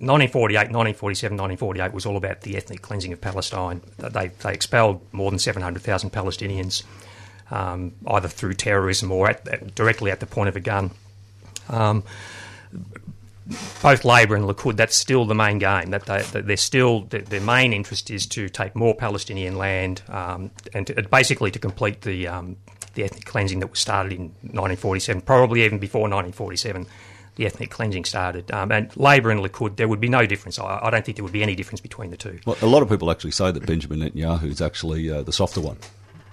1948, 0.00 0.72
1947, 0.72 1.36
1948 1.36 1.92
was 1.92 2.06
all 2.06 2.16
about 2.16 2.40
the 2.40 2.56
ethnic 2.56 2.80
cleansing 2.80 3.12
of 3.12 3.20
Palestine. 3.20 3.82
They 3.98 4.28
they 4.28 4.52
expelled 4.54 5.00
more 5.12 5.30
than 5.30 5.38
700,000 5.38 6.10
Palestinians, 6.10 6.82
um, 7.50 7.92
either 8.06 8.28
through 8.28 8.54
terrorism 8.54 9.12
or 9.12 9.28
at, 9.28 9.74
directly 9.74 10.10
at 10.10 10.20
the 10.20 10.26
point 10.26 10.48
of 10.48 10.56
a 10.56 10.60
gun. 10.60 10.92
Um, 11.68 12.02
both 13.82 14.04
Labor 14.04 14.36
and 14.36 14.44
Likud, 14.44 14.76
that's 14.76 14.96
still 14.96 15.24
the 15.24 15.34
main 15.34 15.58
game. 15.58 15.90
That, 15.90 16.06
they, 16.06 16.22
they're 16.40 16.56
still 16.56 17.02
their, 17.02 17.22
their 17.22 17.40
main 17.40 17.72
interest 17.72 18.10
is 18.10 18.26
to 18.28 18.48
take 18.48 18.74
more 18.74 18.94
Palestinian 18.94 19.58
land 19.58 20.02
um, 20.08 20.50
and 20.72 20.86
to, 20.86 21.02
basically 21.10 21.50
to 21.50 21.58
complete 21.58 22.02
the 22.02 22.26
um, 22.28 22.56
the 22.94 23.04
ethnic 23.04 23.24
cleansing 23.24 23.60
that 23.60 23.70
was 23.70 23.78
started 23.78 24.12
in 24.12 24.22
1947, 24.42 25.22
probably 25.22 25.62
even 25.62 25.78
before 25.78 26.02
1947. 26.02 26.86
The 27.40 27.46
ethnic 27.46 27.70
cleansing 27.70 28.04
started, 28.04 28.50
um, 28.50 28.70
and 28.70 28.94
Labor 28.98 29.30
and 29.30 29.40
Likud, 29.40 29.76
there 29.76 29.88
would 29.88 29.98
be 29.98 30.10
no 30.10 30.26
difference. 30.26 30.58
I, 30.58 30.78
I 30.82 30.90
don't 30.90 31.06
think 31.06 31.16
there 31.16 31.24
would 31.24 31.32
be 31.32 31.42
any 31.42 31.54
difference 31.54 31.80
between 31.80 32.10
the 32.10 32.18
two. 32.18 32.38
Well, 32.44 32.58
a 32.60 32.66
lot 32.66 32.82
of 32.82 32.90
people 32.90 33.10
actually 33.10 33.30
say 33.30 33.50
that 33.50 33.64
Benjamin 33.64 34.00
Netanyahu 34.00 34.50
is 34.50 34.60
actually 34.60 35.10
uh, 35.10 35.22
the 35.22 35.32
softer 35.32 35.62
one. 35.62 35.78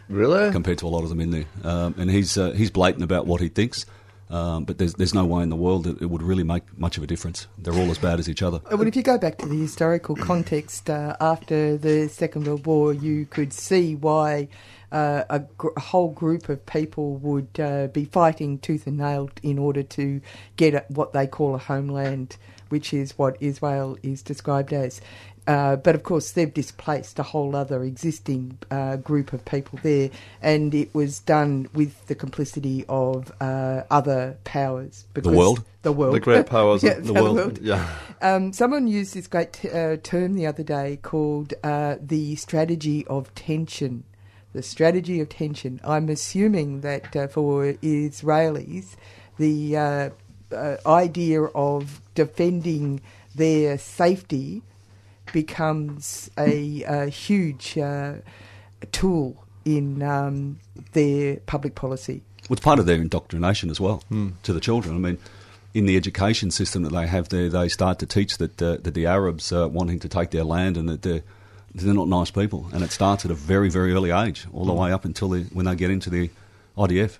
Really? 0.09 0.51
compared 0.51 0.79
to 0.79 0.85
a 0.85 0.89
lot 0.89 1.03
of 1.03 1.09
them 1.09 1.21
in 1.21 1.31
there. 1.31 1.45
Um, 1.63 1.95
and 1.97 2.11
he's 2.11 2.37
uh, 2.37 2.51
he's 2.51 2.71
blatant 2.71 3.05
about 3.05 3.25
what 3.25 3.39
he 3.39 3.47
thinks. 3.47 3.85
Um, 4.29 4.65
but 4.65 4.79
there's 4.79 4.95
there's 4.95 5.13
no 5.13 5.23
way 5.23 5.43
in 5.43 5.49
the 5.49 5.55
world 5.55 5.85
that 5.85 6.01
it 6.01 6.07
would 6.07 6.21
really 6.21 6.43
make 6.43 6.77
much 6.77 6.97
of 6.97 7.03
a 7.03 7.07
difference. 7.07 7.47
They're 7.57 7.73
all 7.73 7.89
as 7.89 7.97
bad 7.97 8.19
as 8.19 8.27
each 8.27 8.43
other. 8.43 8.59
Well, 8.69 8.85
if 8.85 8.95
you 8.97 9.03
go 9.03 9.17
back 9.17 9.37
to 9.37 9.45
the 9.45 9.55
historical 9.55 10.17
context 10.17 10.89
uh, 10.89 11.15
after 11.21 11.77
the 11.77 12.09
Second 12.09 12.47
World 12.47 12.65
War, 12.65 12.93
you 12.93 13.25
could 13.27 13.53
see 13.53 13.95
why 13.95 14.49
uh, 14.91 15.23
a, 15.29 15.39
gr- 15.57 15.69
a 15.75 15.81
whole 15.81 16.11
group 16.11 16.49
of 16.49 16.65
people 16.65 17.15
would 17.17 17.47
uh, 17.59 17.87
be 17.87 18.05
fighting 18.05 18.59
tooth 18.59 18.87
and 18.87 18.97
nail 18.97 19.29
in 19.43 19.57
order 19.59 19.83
to 19.83 20.21
get 20.55 20.73
a, 20.73 20.85
what 20.89 21.13
they 21.13 21.27
call 21.27 21.55
a 21.55 21.59
homeland, 21.59 22.37
which 22.69 22.93
is 22.93 23.17
what 23.17 23.37
Israel 23.39 23.97
is 24.03 24.21
described 24.21 24.73
as. 24.73 25.01
Uh, 25.45 25.77
but 25.77 25.95
of 25.95 26.03
course, 26.03 26.31
they've 26.31 26.53
displaced 26.53 27.17
a 27.19 27.23
whole 27.23 27.55
other 27.55 27.81
existing 27.83 28.57
uh, 28.69 28.97
group 28.97 29.31
of 29.31 29.45
people 29.45 29.79
there, 29.81 30.09
and 30.41 30.75
it 30.75 30.93
was 30.93 31.19
done 31.19 31.69
with 31.73 32.05
the 32.07 32.15
complicity 32.15 32.83
of 32.89 33.31
uh, 33.39 33.83
other 33.89 34.37
powers. 34.43 35.05
the 35.13 35.29
world? 35.29 35.63
The 35.83 35.93
world. 35.93 36.15
The 36.15 36.19
great 36.19 36.47
powers 36.47 36.83
Yeah, 36.83 36.91
of 36.97 37.07
the 37.07 37.13
the 37.13 37.23
world. 37.23 37.35
world. 37.37 37.59
Yeah. 37.61 37.87
Um, 38.21 38.51
someone 38.51 38.87
used 38.87 39.13
this 39.13 39.27
great 39.27 39.53
t- 39.53 39.69
uh, 39.69 39.95
term 40.03 40.33
the 40.33 40.47
other 40.47 40.63
day 40.63 40.99
called 41.01 41.53
uh, 41.63 41.95
the 42.01 42.35
strategy 42.35 43.07
of 43.07 43.33
tension. 43.33 44.03
The 44.57 44.63
strategy 44.63 45.21
of 45.21 45.29
tension. 45.29 45.79
I'm 45.83 46.09
assuming 46.09 46.81
that 46.81 47.15
uh, 47.15 47.27
for 47.27 47.73
Israelis, 47.73 48.95
the 49.37 49.77
uh, 49.77 50.09
uh, 50.51 50.77
idea 50.87 51.43
of 51.43 52.01
defending 52.15 53.01
their 53.35 53.77
safety 53.77 54.63
becomes 55.31 56.31
a, 56.39 56.81
a 56.87 57.05
huge 57.05 57.77
uh, 57.77 58.13
tool 58.91 59.45
in 59.63 60.01
um, 60.01 60.57
their 60.93 61.35
public 61.45 61.75
policy. 61.75 62.23
Well, 62.49 62.55
it's 62.55 62.63
part 62.63 62.79
of 62.79 62.87
their 62.87 62.99
indoctrination 62.99 63.69
as 63.69 63.79
well 63.79 64.01
to 64.09 64.53
the 64.53 64.59
children. 64.59 64.95
I 64.95 64.99
mean, 64.99 65.19
in 65.75 65.85
the 65.85 65.95
education 65.95 66.49
system 66.49 66.81
that 66.81 66.93
they 66.93 67.05
have 67.05 67.29
there, 67.29 67.47
they 67.47 67.67
start 67.67 67.99
to 67.99 68.07
teach 68.07 68.39
that 68.39 68.59
uh, 68.59 68.77
that 68.77 68.95
the 68.95 69.05
Arabs 69.05 69.51
are 69.51 69.67
wanting 69.67 69.99
to 69.99 70.09
take 70.09 70.31
their 70.31 70.43
land 70.43 70.77
and 70.77 70.89
that 70.89 71.03
they're 71.03 71.21
they're 71.85 71.93
not 71.93 72.07
nice 72.07 72.31
people, 72.31 72.67
and 72.73 72.83
it 72.83 72.91
starts 72.91 73.25
at 73.25 73.31
a 73.31 73.35
very 73.35 73.69
very 73.69 73.93
early 73.93 74.11
age, 74.11 74.47
all 74.53 74.65
the 74.65 74.73
way 74.73 74.91
up 74.91 75.05
until 75.05 75.29
when 75.35 75.65
they 75.65 75.75
get 75.75 75.91
into 75.91 76.09
the 76.09 76.29
IDF. 76.77 77.17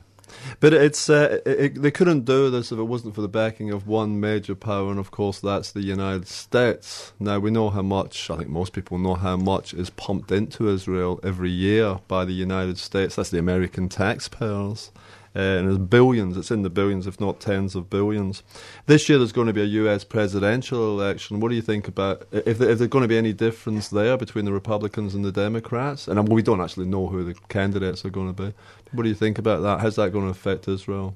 But 0.60 0.74
it's 0.74 1.10
uh, 1.10 1.40
it- 1.46 1.82
they 1.82 1.90
couldn't 1.92 2.26
do 2.26 2.50
this 2.50 2.72
if 2.74 2.78
it 2.78 2.84
wasn't 2.84 3.16
for 3.16 3.22
the 3.22 3.30
backing 3.30 3.72
of 3.72 3.88
one 3.88 4.20
major 4.20 4.56
power, 4.56 4.90
and 4.92 5.00
of 5.00 5.10
course 5.10 5.40
that's 5.40 5.72
the 5.72 5.82
United 5.82 6.28
States. 6.28 7.14
Now 7.20 7.40
we 7.40 7.50
know 7.50 7.70
how 7.70 7.82
much. 7.82 8.30
I 8.30 8.36
think 8.38 8.50
most 8.50 8.74
people 8.74 8.98
know 8.98 9.16
how 9.16 9.38
much 9.38 9.74
is 9.74 9.90
pumped 9.92 10.32
into 10.32 10.68
Israel 10.68 11.20
every 11.24 11.50
year 11.52 12.00
by 12.10 12.26
the 12.26 12.34
United 12.34 12.78
States. 12.78 13.16
That's 13.16 13.30
the 13.30 13.40
American 13.40 13.88
taxpayers. 13.90 14.92
Uh, 15.38 15.60
and 15.60 15.68
there's 15.68 15.78
billions, 15.78 16.36
it's 16.36 16.50
in 16.50 16.64
the 16.64 16.70
billions, 16.70 17.06
if 17.06 17.20
not 17.20 17.40
tens 17.40 17.76
of 17.76 17.92
billions. 17.92 18.42
This 18.88 19.08
year 19.08 19.20
there's 19.20 19.32
going 19.32 19.46
to 19.46 19.54
be 19.54 19.62
a 19.62 19.66
US 19.84 20.04
presidential 20.04 21.00
election. 21.00 21.40
What 21.40 21.50
do 21.50 21.56
you 21.56 21.62
think 21.62 21.88
about 21.88 22.28
if, 22.32 22.58
there, 22.58 22.72
if 22.72 22.80
there's 22.80 22.90
going 22.90 23.04
to 23.04 23.08
be 23.08 23.20
any 23.20 23.34
difference 23.34 23.90
there 23.90 24.18
between 24.18 24.46
the 24.46 24.52
Republicans 24.52 25.14
and 25.14 25.24
the 25.24 25.32
Democrats? 25.32 26.08
And 26.08 26.18
um, 26.18 26.26
we 26.26 26.42
don't 26.42 26.60
actually 26.60 26.88
know 26.88 27.08
who 27.08 27.24
the 27.24 27.36
candidates 27.50 28.04
are 28.04 28.10
going 28.10 28.34
to 28.34 28.44
be. 28.48 28.54
What 28.94 29.04
do 29.04 29.10
you 29.10 29.16
think 29.16 29.38
about 29.38 29.62
that? 29.62 29.80
How's 29.80 29.98
that 29.98 30.12
going 30.12 30.26
to 30.26 30.32
affect 30.32 30.68
Israel? 30.68 31.16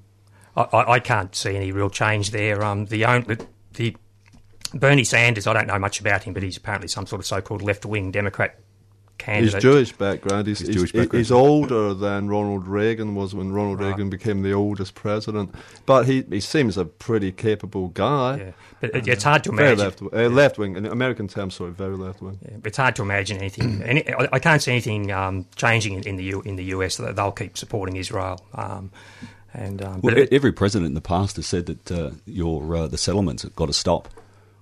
I, 0.55 0.67
I, 0.71 0.99
can't 0.99 1.33
see 1.35 1.55
any 1.55 1.71
real 1.71 1.89
change 1.89 2.29
there. 2.29 2.63
Um, 2.63 2.85
the 2.85 3.05
only 3.05 3.37
the 3.73 3.95
Bernie 4.73 5.03
Sanders, 5.03 5.47
I 5.47 5.53
don't 5.53 5.65
know 5.65 5.79
much 5.79 5.99
about 5.99 6.23
him, 6.23 6.33
but 6.33 6.43
he's 6.43 6.57
apparently 6.57 6.89
some 6.89 7.07
sort 7.07 7.21
of 7.21 7.25
so-called 7.25 7.61
left-wing 7.61 8.11
Democrat 8.11 8.59
candidate. 9.21 9.53
He's 9.53 9.61
Jewish 9.63 9.91
background. 9.93 10.47
He's, 10.47 10.59
He's 10.59 10.67
he's, 10.69 10.75
Jewish 10.77 10.91
he's, 10.91 11.01
background. 11.01 11.31
older 11.31 11.93
than 11.93 12.27
Ronald 12.27 12.67
Reagan 12.67 13.15
was 13.15 13.33
when 13.35 13.51
Ronald 13.51 13.79
Right. 13.79 13.89
Reagan 13.89 14.09
became 14.09 14.41
the 14.41 14.53
oldest 14.53 14.95
president. 14.95 15.53
But 15.85 16.05
he, 16.07 16.23
he 16.29 16.39
seems 16.39 16.77
a 16.77 16.85
pretty 16.85 17.31
capable 17.31 17.87
guy. 17.89 18.37
Yeah. 18.37 18.51
But 18.81 18.95
it, 18.95 19.07
it's 19.07 19.23
hard 19.23 19.43
to 19.45 19.51
Very 19.51 19.73
imagine. 19.73 19.85
left, 20.07 20.15
uh, 20.15 20.27
left 20.29 20.57
wing. 20.57 20.75
In 20.75 20.85
American 20.85 21.27
terms, 21.27 21.53
sorry, 21.55 21.71
very 21.71 21.95
left 21.95 22.21
wing. 22.21 22.39
Yeah, 22.43 22.57
it's 22.65 22.77
hard 22.77 22.95
to 22.95 23.01
imagine 23.03 23.37
anything. 23.37 23.81
Any, 23.91 24.01
I 24.13 24.27
I 24.33 24.39
can't 24.39 24.61
see 24.61 24.71
anything 24.71 25.11
um, 25.11 25.45
changing 25.55 25.93
in, 25.95 26.03
in 26.07 26.15
the 26.15 26.23
U, 26.35 26.41
in 26.41 26.55
the 26.55 26.65
US. 26.75 26.97
That 26.97 27.15
they'll 27.15 27.31
keep 27.31 27.57
supporting 27.57 27.95
Israel. 27.97 28.43
Um, 28.55 28.91
and 29.53 29.81
um, 29.83 30.01
Well, 30.01 30.13
but 30.15 30.17
it- 30.17 30.33
every 30.33 30.51
president 30.51 30.87
in 30.87 30.93
the 30.95 31.01
past 31.15 31.35
has 31.35 31.45
said 31.45 31.65
that 31.67 31.91
uh, 31.91 32.11
your 32.25 32.75
uh, 32.75 32.87
the 32.87 32.97
settlements 32.97 33.43
have 33.43 33.55
got 33.55 33.67
to 33.67 33.73
stop. 33.73 34.07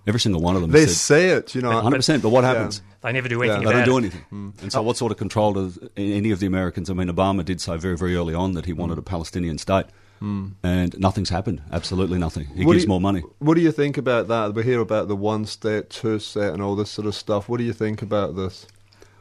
Every 0.08 0.20
single 0.20 0.42
one 0.42 0.56
of 0.56 0.62
them 0.62 0.72
They 0.72 0.86
said 0.88 0.96
say 0.96 1.30
it, 1.30 1.54
you 1.56 1.62
know. 1.62 1.70
100%. 1.70 2.22
But 2.22 2.30
what 2.30 2.44
Yeah. 2.44 2.54
happens? 2.54 2.82
They 3.02 3.12
never 3.12 3.28
do 3.30 3.44
Yeah, 3.44 3.54
anything 3.54 3.60
They 3.68 3.72
don't 3.72 3.76
about 3.82 3.86
do 3.86 3.96
it. 3.98 4.00
anything. 4.00 4.26
Mm. 4.32 4.62
And 4.62 4.72
so, 4.72 4.80
oh. 4.80 4.84
what 4.84 4.98
sort 4.98 5.12
of 5.12 5.18
control 5.18 5.54
does 5.54 5.80
any 5.98 6.32
of 6.32 6.40
the 6.40 6.48
Americans? 6.48 6.90
I 6.90 6.94
mean, 6.94 7.08
Obama 7.08 7.44
did 7.46 7.62
say 7.62 7.78
very, 7.78 7.98
very 7.98 8.16
early 8.16 8.34
on 8.34 8.54
that 8.54 8.66
he 8.66 8.74
wanted 8.74 8.96
mm. 8.96 9.00
a 9.00 9.04
Palestinian 9.04 9.58
state, 9.58 9.86
mm. 10.22 10.52
and 10.64 10.98
nothing's 11.00 11.30
happened. 11.30 11.62
Absolutely 11.72 12.18
nothing. 12.20 12.46
He 12.56 12.66
What 12.66 12.74
gives 12.74 12.84
you- 12.84 12.90
more 12.90 13.02
money. 13.02 13.24
What 13.40 13.56
do 13.56 13.62
you 13.62 13.72
think 13.72 13.98
about 13.98 14.28
that? 14.28 14.54
We 14.54 14.64
hear 14.64 14.80
about 14.82 15.08
the 15.08 15.16
one 15.16 15.46
state, 15.46 15.90
two 15.90 16.20
state, 16.20 16.52
and 16.54 16.62
all 16.62 16.76
this 16.76 16.90
sort 16.90 17.08
of 17.08 17.16
stuff. 17.16 17.48
What 17.48 17.58
do 17.58 17.64
you 17.64 17.74
think 17.74 18.02
about 18.02 18.36
this? 18.36 18.68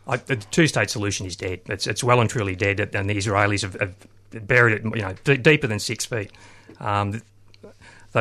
I, 0.06 0.16
the 0.16 0.36
two-state 0.36 0.88
solution 0.88 1.26
is 1.26 1.36
dead. 1.36 1.60
It's, 1.66 1.86
it's 1.86 2.02
well 2.02 2.20
and 2.20 2.30
truly 2.30 2.56
dead, 2.56 2.80
and 2.94 3.10
the 3.10 3.14
Israelis 3.16 3.60
have, 3.62 3.74
have 3.78 4.46
buried 4.46 4.72
it, 4.74 4.84
you 4.84 5.02
know, 5.02 5.14
d- 5.22 5.36
deeper 5.36 5.66
than 5.66 5.78
six 5.78 6.06
feet. 6.06 6.32
Um, 6.80 7.20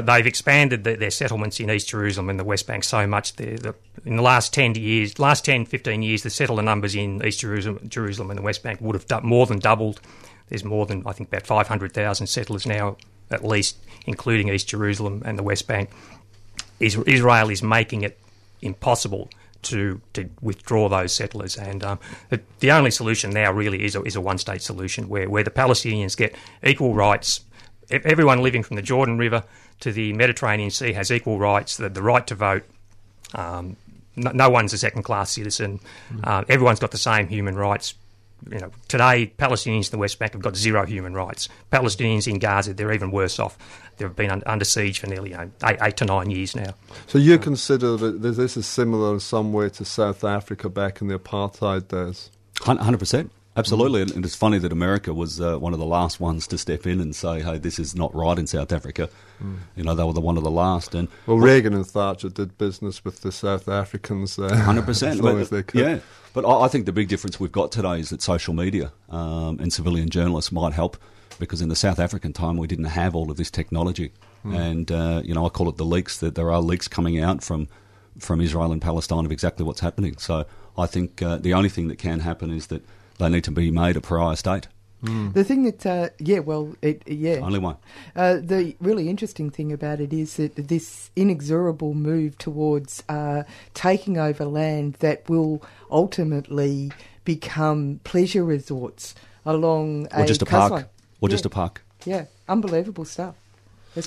that 0.01 0.05
they've 0.05 0.25
expanded 0.25 0.83
the, 0.83 0.95
their 0.95 1.11
settlements 1.11 1.59
in 1.59 1.69
East 1.69 1.89
Jerusalem 1.89 2.29
and 2.29 2.39
the 2.39 2.43
West 2.43 2.67
Bank 2.67 2.83
so 2.83 3.05
much. 3.07 3.33
The, 3.33 3.75
in 4.05 4.15
the 4.15 4.21
last 4.21 4.53
10 4.53 4.75
years, 4.75 5.19
last 5.19 5.43
10, 5.45 5.65
15 5.65 6.01
years, 6.01 6.23
the 6.23 6.29
settler 6.29 6.63
numbers 6.63 6.95
in 6.95 7.25
East 7.25 7.39
Jerusalem, 7.39 7.87
Jerusalem 7.87 8.29
and 8.29 8.37
the 8.37 8.43
West 8.43 8.63
Bank 8.63 8.79
would 8.81 8.95
have 8.95 9.07
du- 9.07 9.21
more 9.21 9.45
than 9.45 9.59
doubled. 9.59 9.99
There's 10.49 10.63
more 10.63 10.85
than, 10.85 11.03
I 11.05 11.11
think, 11.11 11.29
about 11.29 11.45
500,000 11.45 12.27
settlers 12.27 12.65
now, 12.65 12.97
at 13.29 13.43
least, 13.43 13.77
including 14.05 14.49
East 14.49 14.69
Jerusalem 14.69 15.23
and 15.25 15.37
the 15.37 15.43
West 15.43 15.67
Bank. 15.67 15.89
Is- 16.79 16.95
Israel 16.95 17.49
is 17.49 17.61
making 17.63 18.03
it 18.03 18.19
impossible 18.61 19.29
to 19.63 20.01
to 20.13 20.29
withdraw 20.41 20.87
those 20.87 21.13
settlers, 21.13 21.57
and 21.57 21.83
um, 21.83 21.99
the, 22.29 22.39
the 22.59 22.71
only 22.71 22.91
solution 22.91 23.31
now 23.31 23.51
really 23.51 23.83
is 23.83 23.95
a, 23.95 24.03
is 24.03 24.15
a 24.15 24.21
one 24.21 24.37
state 24.37 24.61
solution 24.61 25.09
where, 25.09 25.29
where 25.29 25.43
the 25.43 25.51
Palestinians 25.51 26.15
get 26.15 26.35
equal 26.63 26.93
rights. 26.93 27.41
E- 27.91 27.99
Everyone 28.03 28.41
living 28.41 28.63
from 28.63 28.75
the 28.75 28.81
Jordan 28.81 29.17
River 29.17 29.43
to 29.81 29.91
the 29.91 30.13
Mediterranean 30.13 30.71
Sea 30.71 30.93
has 30.93 31.11
equal 31.11 31.39
rights, 31.39 31.77
the, 31.77 31.89
the 31.89 32.01
right 32.01 32.25
to 32.27 32.35
vote. 32.35 32.63
Um, 33.35 33.75
no, 34.15 34.31
no 34.31 34.49
one's 34.49 34.73
a 34.73 34.77
second 34.77 35.03
class 35.03 35.31
citizen. 35.31 35.79
Uh, 36.23 36.43
everyone's 36.49 36.79
got 36.79 36.91
the 36.91 36.97
same 36.97 37.27
human 37.27 37.55
rights. 37.55 37.93
You 38.51 38.59
know, 38.59 38.71
today 38.87 39.33
Palestinians 39.37 39.85
in 39.87 39.91
the 39.91 39.97
West 39.97 40.19
Bank 40.19 40.33
have 40.33 40.41
got 40.41 40.55
zero 40.55 40.85
human 40.85 41.13
rights. 41.13 41.49
Palestinians 41.71 42.27
in 42.27 42.37
Gaza, 42.39 42.73
they're 42.73 42.93
even 42.93 43.09
worse 43.11 43.39
off. 43.39 43.57
They've 43.97 44.15
been 44.15 44.29
un- 44.29 44.43
under 44.45 44.63
siege 44.65 44.99
for 44.99 45.07
nearly 45.07 45.31
you 45.31 45.37
know, 45.37 45.49
eight, 45.65 45.77
eight 45.81 45.97
to 45.97 46.05
nine 46.05 46.29
years 46.29 46.55
now. 46.55 46.75
So 47.07 47.17
you 47.17 47.39
consider 47.39 47.97
that 47.97 48.21
this 48.21 48.55
is 48.55 48.67
similar 48.67 49.13
in 49.15 49.19
some 49.19 49.53
way 49.53 49.69
to 49.69 49.83
South 49.83 50.23
Africa 50.23 50.69
back 50.69 51.01
in 51.01 51.07
the 51.07 51.17
apartheid 51.17 51.87
days? 51.87 52.29
Hundred 52.61 52.99
percent, 52.99 53.31
absolutely. 53.57 54.01
And 54.01 54.23
it's 54.23 54.35
funny 54.35 54.59
that 54.59 54.71
America 54.71 55.13
was 55.13 55.41
uh, 55.41 55.57
one 55.57 55.73
of 55.73 55.79
the 55.79 55.85
last 55.85 56.19
ones 56.19 56.47
to 56.47 56.57
step 56.57 56.87
in 56.87 57.01
and 57.01 57.15
say, 57.15 57.41
"Hey, 57.41 57.57
this 57.57 57.79
is 57.79 57.95
not 57.95 58.13
right 58.15 58.37
in 58.37 58.47
South 58.47 58.71
Africa." 58.71 59.09
You 59.75 59.83
know, 59.83 59.93
they 59.93 60.03
were 60.03 60.13
the 60.13 60.21
one 60.21 60.37
of 60.37 60.43
the 60.43 60.51
last, 60.51 60.95
and 60.95 61.07
Well, 61.25 61.37
Reagan 61.37 61.73
and 61.73 61.85
Thatcher 61.85 62.29
did 62.29 62.57
business 62.57 63.03
with 63.03 63.21
the 63.21 63.31
South 63.31 63.67
Africans 63.67 64.39
uh, 64.39 64.55
hundred 64.55 64.85
percent, 64.85 65.13
as 65.15 65.21
long 65.21 65.39
as. 65.39 65.51
Yeah, 65.73 65.99
but 66.33 66.45
I, 66.45 66.65
I 66.65 66.67
think 66.67 66.85
the 66.85 66.91
big 66.91 67.07
difference 67.07 67.39
we've 67.39 67.51
got 67.51 67.71
today 67.71 67.99
is 67.99 68.09
that 68.09 68.21
social 68.21 68.53
media 68.53 68.91
um, 69.09 69.59
and 69.59 69.71
civilian 69.71 70.09
journalists 70.09 70.51
might 70.51 70.73
help 70.73 70.97
because 71.39 71.61
in 71.61 71.69
the 71.69 71.75
South 71.75 71.99
African 71.99 72.33
time 72.33 72.57
we 72.57 72.67
didn't 72.67 72.85
have 72.85 73.15
all 73.15 73.29
of 73.29 73.37
this 73.37 73.51
technology, 73.51 74.11
and 74.43 74.91
uh, 74.91 75.21
you 75.23 75.33
know 75.33 75.45
I 75.45 75.49
call 75.49 75.69
it 75.69 75.77
the 75.77 75.85
leaks. 75.85 76.17
That 76.17 76.35
there 76.35 76.51
are 76.51 76.61
leaks 76.61 76.87
coming 76.87 77.19
out 77.19 77.43
from 77.43 77.67
from 78.19 78.41
Israel 78.41 78.71
and 78.71 78.81
Palestine 78.81 79.25
of 79.25 79.31
exactly 79.31 79.65
what's 79.65 79.79
happening. 79.79 80.17
So 80.17 80.45
I 80.77 80.85
think 80.85 81.21
uh, 81.21 81.37
the 81.37 81.53
only 81.53 81.69
thing 81.69 81.87
that 81.89 81.97
can 81.97 82.19
happen 82.19 82.51
is 82.51 82.67
that 82.67 82.83
they 83.17 83.29
need 83.29 83.43
to 83.45 83.51
be 83.51 83.71
made 83.71 83.95
a 83.95 84.01
prior 84.01 84.35
state. 84.35 84.67
The 84.99 85.43
thing 85.43 85.63
that, 85.63 85.85
uh, 85.85 86.09
yeah, 86.17 86.39
well, 86.39 86.75
it, 86.81 87.03
yeah. 87.07 87.35
Only 87.35 87.59
one. 87.59 87.77
Uh, 88.15 88.37
the 88.41 88.75
really 88.81 89.09
interesting 89.09 89.51
thing 89.51 89.71
about 89.71 89.99
it 89.99 90.11
is 90.11 90.37
that 90.37 90.55
this 90.55 91.11
inexorable 91.15 91.93
move 91.93 92.35
towards 92.39 93.03
uh, 93.07 93.43
taking 93.75 94.17
over 94.17 94.43
land 94.45 94.95
that 94.95 95.29
will 95.29 95.61
ultimately 95.91 96.91
become 97.25 97.99
pleasure 98.05 98.43
resorts 98.43 99.13
along 99.45 100.07
Or 100.07 100.25
just 100.25 100.41
a 100.41 100.47
park. 100.47 100.89
Or 101.21 101.29
yeah. 101.29 101.29
just 101.29 101.45
a 101.45 101.49
park. 101.49 101.83
Yeah, 102.03 102.25
unbelievable 102.49 103.05
stuff. 103.05 103.35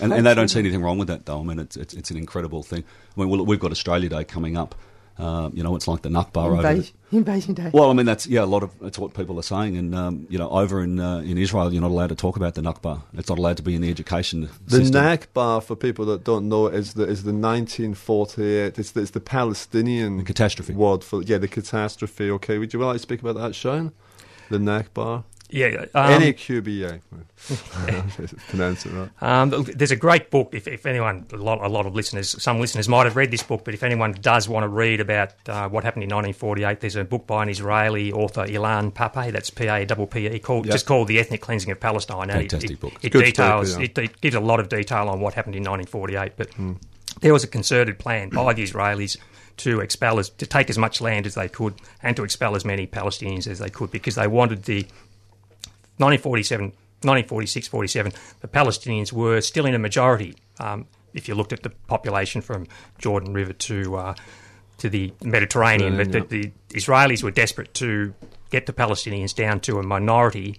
And, 0.03 0.13
and 0.13 0.27
they 0.27 0.35
don't 0.35 0.49
see 0.49 0.59
anything 0.59 0.83
wrong 0.83 0.99
with 0.99 1.09
that, 1.09 1.25
though. 1.25 1.39
I 1.41 1.43
mean, 1.45 1.61
it's, 1.61 1.77
it's, 1.77 1.95
it's 1.95 2.11
an 2.11 2.17
incredible 2.17 2.65
thing. 2.65 2.85
I 3.17 3.21
mean, 3.21 3.29
well, 3.29 3.45
we've 3.45 3.61
got 3.61 3.71
Australia 3.71 4.09
Day 4.09 4.25
coming 4.25 4.57
up. 4.57 4.75
Um, 5.21 5.53
you 5.55 5.63
know, 5.63 5.77
it's 5.77 5.87
like 5.87 6.03
the 6.03 6.09
Nakba 6.09 6.45
over. 6.47 6.57
Invasion, 6.57 6.95
invasion 7.13 7.55
day. 7.55 7.71
Well, 7.73 7.91
I 7.91 7.93
mean, 7.93 8.07
that's 8.07 8.27
yeah, 8.27 8.43
a 8.43 8.47
lot 8.47 8.63
of 8.63 8.71
that's 8.81 8.99
what 8.99 9.13
people 9.15 9.39
are 9.39 9.43
saying, 9.43 9.77
and 9.77 9.95
um, 9.95 10.27
you 10.31 10.39
know, 10.39 10.49
over 10.51 10.83
in 10.83 10.99
uh, 10.99 11.19
in 11.19 11.37
Israel, 11.39 11.73
you're 11.73 11.83
not 11.83 11.91
allowed 11.91 12.09
to 12.09 12.15
talk 12.15 12.37
about 12.37 12.55
the 12.55 12.63
Nakba. 12.63 13.03
It's 13.15 13.29
not 13.29 13.39
allowed 13.39 13.57
to 13.59 13.63
be 13.63 13.75
in 13.75 13.83
the 13.83 13.91
education 13.91 14.49
The 14.67 14.79
system. 14.79 15.03
Nakba, 15.03 15.63
for 15.63 15.77
people 15.77 16.05
that 16.07 16.25
don't 16.25 16.49
know, 16.49 16.69
is 16.69 16.95
the 16.95 17.05
is 17.05 17.23
the 17.25 17.33
1948. 17.33 18.79
It's 18.79 18.93
the, 18.93 19.01
it's 19.03 19.11
the 19.11 19.21
Palestinian 19.21 20.19
The 20.19 20.25
catastrophe. 20.25 20.73
word 20.75 21.05
for 21.05 21.23
yeah 21.23 21.39
the 21.39 21.49
catastrophe. 21.49 22.31
Okay, 22.31 22.59
would 22.59 22.73
you 22.73 22.81
like 22.81 22.95
to 22.95 22.99
speak 22.99 23.21
about 23.21 23.37
that, 23.37 23.55
Sean? 23.55 23.93
The 24.49 24.59
Nakba, 24.59 25.25
Yeah, 25.53 25.87
um, 25.95 26.13
N 26.13 26.23
A 26.23 26.33
Q 26.33 26.63
B 26.63 26.85
A. 26.85 27.01
Pronounce 28.49 28.87
it 28.87 28.93
right. 28.93 29.09
Um, 29.21 29.51
there's 29.75 29.91
a 29.91 29.97
great 29.97 30.31
book. 30.31 30.51
If, 30.53 30.69
if 30.69 30.87
anyone, 30.87 31.27
a 31.33 31.37
lot, 31.37 31.61
a 31.63 31.69
lot 31.69 31.87
of 31.87 31.95
listeners, 31.95 32.41
some 32.43 32.61
listeners 32.61 32.89
might 32.89 33.05
have 33.05 33.17
read 33.17 33.31
this 33.31 33.43
book, 33.43 33.65
but 33.65 33.75
if 33.75 33.83
anyone 33.83 34.13
does 34.21 34.49
want 34.49 34.65
to 34.65 34.69
read 34.69 35.01
about 35.01 35.33
uh, 35.49 35.69
what 35.69 35.85
happened 35.85 36.05
in 36.05 36.11
1948, 36.11 36.81
there's 36.81 36.97
a 36.97 37.05
book 37.05 37.27
by 37.27 37.43
an 37.43 37.49
Israeli 37.49 38.13
author, 38.13 38.45
Ilan 38.45 38.93
Pappé, 38.93 39.33
that's 39.33 39.51
P 39.51 39.67
A 39.67 39.87
P 39.87 40.07
P 40.07 40.27
E, 40.27 40.39
called 40.39 40.67
Yep. 40.67 40.73
just 40.73 40.87
called 40.87 41.09
"The 41.09 41.19
Ethnic 41.19 41.41
Cleansing 41.41 41.71
of 41.71 41.81
Palestine." 41.81 42.31
And 42.31 42.43
it- 42.43 42.51
Fantastic 42.51 42.71
it, 42.73 42.81
book. 42.81 42.93
It, 43.03 43.11
Good 43.11 43.25
details, 43.25 43.71
story, 43.73 43.87
it, 43.87 43.99
it 43.99 44.21
gives 44.21 44.35
a 44.35 44.41
lot 44.41 44.61
of 44.61 44.69
detail 44.69 45.09
on 45.09 45.21
what 45.21 45.35
happened 45.35 45.57
in 45.57 45.63
1948. 45.65 46.33
But 46.37 46.49
there 47.21 47.33
was 47.33 47.45
a 47.45 47.49
concerted 47.49 47.99
plan 47.99 48.29
by 48.31 48.53
the 48.53 48.63
Israelis 48.63 49.17
to 49.59 49.81
expel 49.81 50.19
as 50.19 50.31
to 50.31 50.47
take 50.47 50.71
as 50.71 50.79
much 50.79 51.01
land 51.01 51.27
as 51.27 51.35
they 51.35 51.49
could 51.49 51.75
and 52.03 52.17
to 52.17 52.25
expel 52.25 52.57
as 52.57 52.65
many 52.65 52.87
Palestinians 52.87 53.47
as 53.47 53.59
they 53.59 53.69
could 53.69 53.91
because 53.91 54.15
they 54.15 54.27
wanted 54.27 54.63
the 54.65 54.87
1947, 56.01 56.67
1946, 57.03 57.69
47, 57.69 58.13
the 58.41 58.49
Palestinians 58.49 59.13
were 59.13 59.41
still 59.41 59.67
in 59.67 59.75
a 59.75 59.79
majority. 59.79 60.35
Um, 60.59 60.87
if 61.13 61.29
you 61.29 61.35
looked 61.35 61.53
at 61.53 61.63
the 61.63 61.71
population 61.71 62.41
from 62.41 62.67
Jordan 62.99 63.33
River 63.33 63.53
to 63.53 63.97
uh, 63.97 64.15
to 64.79 64.89
the 64.89 65.13
Mediterranean, 65.23 65.97
but 65.97 66.11
the, 66.11 66.21
the 66.21 66.53
Israelis 66.71 67.23
were 67.23 67.31
desperate 67.31 67.75
to 67.75 68.15
get 68.51 68.67
the 68.67 68.73
Palestinians 68.73 69.35
down 69.35 69.61
to 69.61 69.79
a 69.79 69.83
minority 69.83 70.59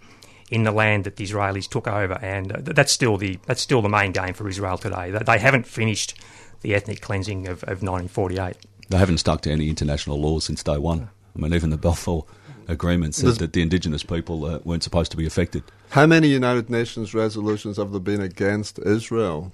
in 0.51 0.63
the 0.63 0.71
land 0.71 1.06
that 1.06 1.15
the 1.15 1.25
Israelis 1.25 1.67
took 1.67 1.88
over, 1.88 2.19
and 2.21 2.51
uh, 2.51 2.58
that's 2.62 2.91
still 2.91 3.17
the 3.17 3.39
that's 3.45 3.62
still 3.62 3.82
the 3.82 3.89
main 3.89 4.12
game 4.12 4.34
for 4.34 4.47
Israel 4.47 4.77
today. 4.77 5.10
They, 5.10 5.19
they 5.19 5.39
haven't 5.39 5.65
finished 5.65 6.21
the 6.62 6.75
ethnic 6.75 7.01
cleansing 7.01 7.47
of, 7.47 7.63
of 7.63 7.82
1948. 7.82 8.56
They 8.89 8.97
haven't 8.97 9.17
stuck 9.17 9.41
to 9.41 9.51
any 9.51 9.69
international 9.69 10.19
laws 10.19 10.43
since 10.45 10.62
day 10.62 10.77
one. 10.77 11.10
I 11.36 11.39
mean, 11.39 11.54
even 11.54 11.69
the 11.69 11.77
Balfour 11.77 12.25
Agreement 12.67 13.15
said 13.15 13.26
There's- 13.26 13.38
that 13.39 13.54
the 13.54 13.62
indigenous 13.62 14.04
people 14.04 14.45
uh, 14.45 14.60
weren't 14.63 14.84
supposed 14.84 15.12
to 15.12 15.17
be 15.17 15.26
affected. 15.26 15.63
How 15.89 16.06
many 16.06 16.28
United 16.30 16.69
Nations 16.69 17.13
resolutions 17.13 17.78
have 17.78 17.91
there 17.91 18.00
been 18.00 18.21
against 18.21 18.80
Israel? 18.80 19.52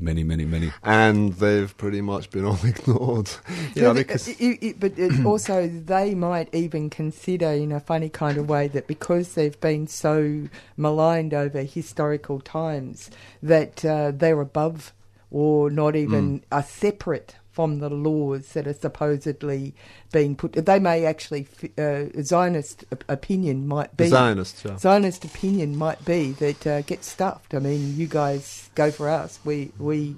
Many, 0.00 0.22
many, 0.22 0.44
many. 0.44 0.70
And 0.84 1.32
they've 1.34 1.76
pretty 1.76 2.00
much 2.00 2.30
been 2.30 2.44
all 2.44 2.58
ignored. 2.64 3.30
You 3.74 3.82
know, 3.82 3.88
Yeah, 3.88 3.92
because 3.94 4.28
it- 4.28 4.40
it- 4.40 4.58
it- 4.62 4.80
but 4.80 4.96
it 4.98 5.24
also, 5.26 5.66
they 5.66 6.14
might 6.14 6.54
even 6.54 6.88
consider, 6.88 7.48
in 7.48 7.72
a 7.72 7.80
funny 7.80 8.08
kind 8.08 8.38
of 8.38 8.48
way, 8.48 8.68
that 8.68 8.86
because 8.86 9.34
they've 9.34 9.60
been 9.60 9.86
so 9.88 10.46
maligned 10.76 11.34
over 11.34 11.62
historical 11.62 12.38
times, 12.38 13.10
that 13.42 13.84
uh, 13.84 14.12
they're 14.14 14.40
above 14.40 14.92
or 15.32 15.68
not 15.68 15.96
even 15.96 16.42
are 16.52 16.62
separate 16.62 17.34
from 17.58 17.80
the 17.80 17.90
laws 17.90 18.52
that 18.52 18.68
are 18.68 18.72
supposedly 18.72 19.74
being 20.12 20.36
put. 20.36 20.52
They 20.52 20.78
may 20.78 21.04
actually, 21.04 21.48
uh, 21.76 22.04
Zionist 22.22 22.84
opinion 23.08 23.66
might 23.66 23.96
be. 23.96 24.06
Zionists, 24.06 24.64
yeah. 24.64 24.78
Zionist 24.78 25.24
opinion 25.24 25.76
might 25.76 26.04
be 26.04 26.30
that 26.34 26.64
uh, 26.64 26.82
get 26.82 27.02
stuffed. 27.02 27.54
I 27.54 27.58
mean, 27.58 27.96
you 27.96 28.06
guys 28.06 28.70
go 28.76 28.92
for 28.92 29.08
us. 29.08 29.40
We 29.44 29.72
we 29.76 30.14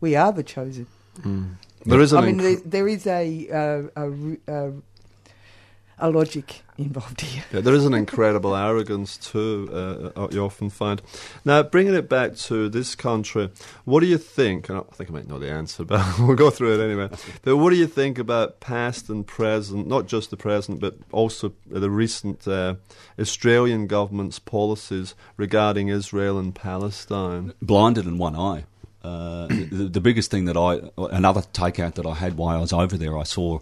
we 0.00 0.14
are 0.14 0.30
the 0.30 0.44
chosen. 0.44 0.86
There 1.84 2.00
is 2.00 2.14
I 2.14 2.20
mean, 2.20 2.38
inc- 2.38 2.42
there, 2.42 2.84
there 2.84 2.88
is 2.88 3.08
a, 3.08 3.48
uh, 3.50 4.04
a, 4.04 4.56
uh, 4.56 4.70
a 5.98 6.10
logic 6.10 6.62
involved 6.76 7.20
here. 7.20 7.44
Yeah, 7.52 7.60
there 7.60 7.74
is 7.74 7.84
an 7.84 7.94
incredible 7.94 8.54
arrogance 8.56 9.16
too. 9.16 9.68
Uh, 9.72 10.20
uh, 10.20 10.28
you 10.30 10.44
often 10.44 10.70
find. 10.70 11.00
Now, 11.44 11.62
bringing 11.62 11.94
it 11.94 12.08
back 12.08 12.36
to 12.36 12.68
this 12.68 12.94
country, 12.94 13.50
what 13.84 14.00
do 14.00 14.06
you 14.06 14.18
think? 14.18 14.70
I 14.70 14.80
think 14.92 15.10
I 15.10 15.12
might 15.12 15.28
know 15.28 15.38
the 15.38 15.50
answer, 15.50 15.84
but 15.86 16.18
we'll 16.18 16.36
go 16.36 16.50
through 16.50 16.80
it 16.80 16.84
anyway. 16.84 17.08
But 17.42 17.56
what 17.56 17.70
do 17.70 17.76
you 17.76 17.86
think 17.86 18.18
about 18.18 18.60
past 18.60 19.08
and 19.08 19.26
present, 19.26 19.86
not 19.86 20.06
just 20.06 20.30
the 20.30 20.36
present, 20.36 20.80
but 20.80 20.96
also 21.12 21.52
the 21.66 21.90
recent 21.90 22.46
uh, 22.48 22.74
Australian 23.18 23.86
government's 23.86 24.38
policies 24.38 25.14
regarding 25.36 25.88
Israel 25.88 26.38
and 26.38 26.54
Palestine? 26.54 27.52
Blinded 27.62 28.06
in 28.06 28.18
one 28.18 28.36
eye. 28.36 28.64
Uh, 29.04 29.46
the, 29.48 29.90
the, 29.92 30.00
biggest 30.00 30.30
thing 30.30 30.46
that 30.46 30.56
I, 30.56 30.80
another 31.14 31.42
takeout 31.42 31.96
that 31.96 32.06
I 32.06 32.14
had 32.14 32.38
while 32.38 32.56
I 32.56 32.60
was 32.60 32.72
over 32.72 32.96
there, 32.96 33.18
I 33.18 33.24
saw, 33.24 33.58